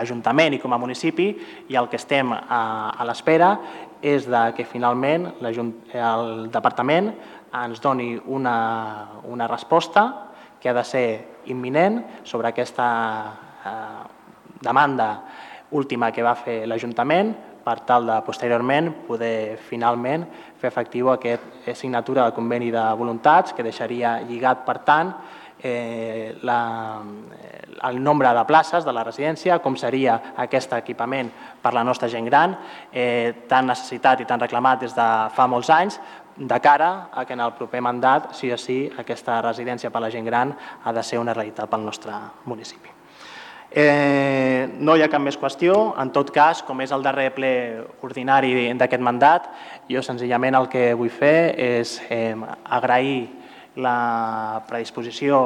[0.00, 1.32] Ajuntament i com a municipi
[1.68, 2.62] i el que estem a,
[2.96, 3.56] a l'espera
[4.02, 7.12] és de que finalment el Departament
[7.52, 10.06] ens doni una, una resposta
[10.60, 11.06] que ha de ser
[11.52, 12.88] imminent sobre aquesta
[13.66, 14.02] eh,
[14.62, 15.08] demanda
[15.72, 20.26] última que va fer l'Ajuntament per tal de posteriorment poder finalment
[20.58, 25.12] fer efectiu aquest signatura del conveni de voluntats que deixaria lligat, per tant,
[25.62, 27.00] eh, la,
[27.88, 31.30] el nombre de places de la residència, com seria aquest equipament
[31.62, 32.56] per la nostra gent gran,
[32.92, 36.00] eh, tan necessitat i tan reclamat des de fa molts anys,
[36.36, 40.06] de cara a que en el proper mandat, sí o sí, aquesta residència per a
[40.06, 42.12] la gent gran ha de ser una realitat pel nostre
[42.44, 42.88] municipi.
[43.74, 45.94] Eh, no hi ha cap més qüestió.
[46.00, 47.52] En tot cas, com és el darrer ple
[48.04, 49.48] ordinari d'aquest mandat,
[49.88, 52.36] jo senzillament el que vull fer és eh,
[52.68, 53.30] agrair
[53.80, 55.38] la predisposició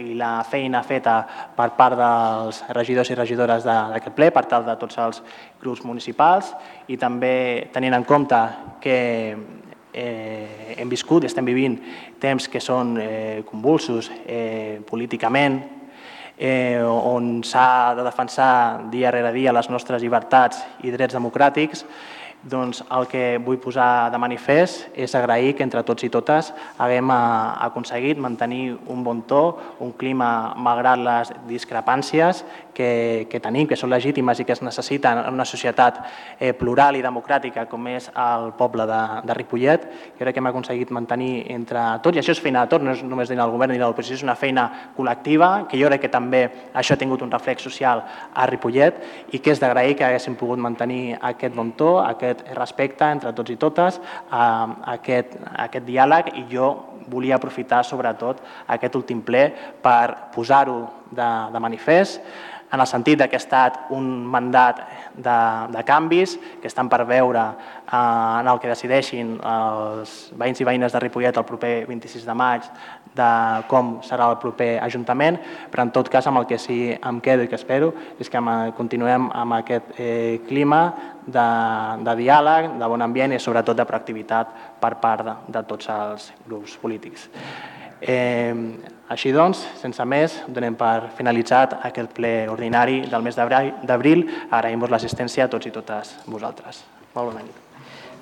[0.00, 1.18] i la feina feta
[1.54, 5.20] per part dels regidors i regidores d'aquest ple, per tal de tots els
[5.60, 6.54] grups municipals
[6.88, 8.40] i també tenint en compte
[8.80, 8.96] que
[9.94, 11.78] eh, hem viscut i estem vivint
[12.20, 15.62] temps que són eh, convulsos eh, políticament,
[16.38, 21.86] eh, on s'ha de defensar dia rere dia les nostres llibertats i drets democràtics,
[22.44, 27.10] doncs el que vull posar de manifest és agrair que entre tots i totes haguem
[27.14, 27.18] eh,
[27.68, 29.44] aconseguit mantenir un bon to,
[29.80, 35.20] un clima malgrat les discrepàncies que, que tenim, que són legítimes i que es necessiten
[35.22, 36.00] en una societat
[36.38, 39.86] eh, plural i democràtica com és el poble de, de Ripollet.
[40.18, 42.94] Jo crec que hem aconseguit mantenir entre tots, i això és feina de tot, no
[42.94, 44.66] és només del govern ni de l'oposició, és una feina
[44.96, 46.44] col·lectiva, que jo crec que també
[46.74, 48.02] això ha tingut un reflex social
[48.34, 48.98] a Ripollet
[49.32, 53.54] i que és d'agrair que haguéssim pogut mantenir aquest bon to, aquest respecte entre tots
[53.54, 54.66] i totes, eh,
[54.98, 56.74] aquest, aquest diàleg i jo
[57.08, 58.40] volia aprofitar sobretot
[58.72, 59.46] aquest últim ple
[59.82, 60.78] per posar-ho
[61.10, 62.20] de, de manifest
[62.72, 64.82] en el sentit que ha estat un mandat
[65.14, 65.38] de,
[65.70, 70.92] de canvis que estan per veure eh, en el que decideixin els veïns i veïnes
[70.92, 72.68] de Ripollet el proper 26 de maig
[73.14, 73.30] de
[73.70, 75.38] com serà el proper Ajuntament,
[75.70, 78.42] però en tot cas amb el que sí em quedo i que espero és que
[78.76, 80.82] continuem amb aquest eh, clima
[81.26, 81.46] de,
[82.04, 84.50] de diàleg, de bon ambient i sobretot de proactivitat
[84.82, 87.28] per part de, de tots els grups polítics.
[88.04, 88.54] Eh,
[89.08, 94.24] així doncs, sense més, donem per finalitzat aquest ple ordinari del mes d'abril.
[94.50, 96.82] Agraïm-vos l'assistència a tots i totes vosaltres.
[97.14, 97.60] Molt bona nit.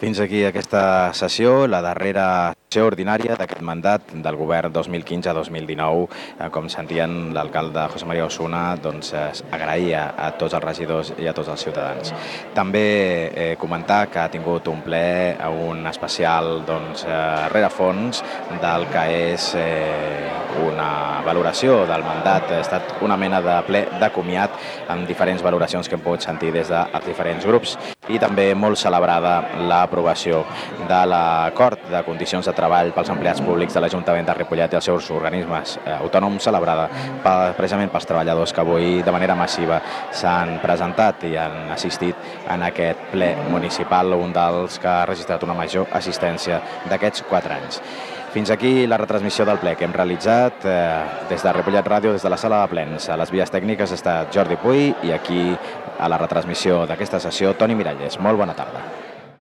[0.03, 2.27] Fins aquí aquesta sessió, la darrera
[2.73, 6.07] sessió ordinària d'aquest mandat del govern 2015-2019.
[6.41, 9.13] Eh, com sentien, l'alcalde José María Osuna doncs,
[9.53, 12.15] agraïa a tots els regidors i a tots els ciutadans.
[12.57, 12.87] També
[13.29, 15.37] eh, comentar que ha tingut un ple,
[15.69, 18.25] un especial doncs, eh, rerefons
[18.63, 19.05] del que
[19.35, 20.33] és eh,
[20.65, 22.49] una valoració del mandat.
[22.57, 24.57] Ha estat una mena de ple de comiat
[24.93, 27.77] amb diferents valoracions que hem pogut sentir des dels diferents grups
[28.11, 29.37] i també molt celebrada
[29.69, 30.43] l'aprovació
[30.89, 34.87] de l'acord de condicions de treball pels empleats públics de l'Ajuntament de Ripollet i els
[34.87, 36.87] seus organismes eh, autònoms celebrada
[37.59, 39.81] precisament pels treballadors que avui de manera massiva
[40.15, 45.59] s'han presentat i han assistit en aquest ple municipal, un dels que ha registrat una
[45.59, 46.61] major assistència
[46.91, 47.83] d'aquests quatre anys.
[48.33, 50.79] Fins aquí la retransmissió del ple que hem realitzat eh,
[51.29, 53.11] des de Ripollet Ràdio, des de la sala de plens.
[53.13, 57.77] A les vies tècniques està Jordi Puy i aquí a la retransmissió d'aquesta sessió Toni
[57.77, 58.21] Miralles.
[58.25, 59.02] Molt bona tarda.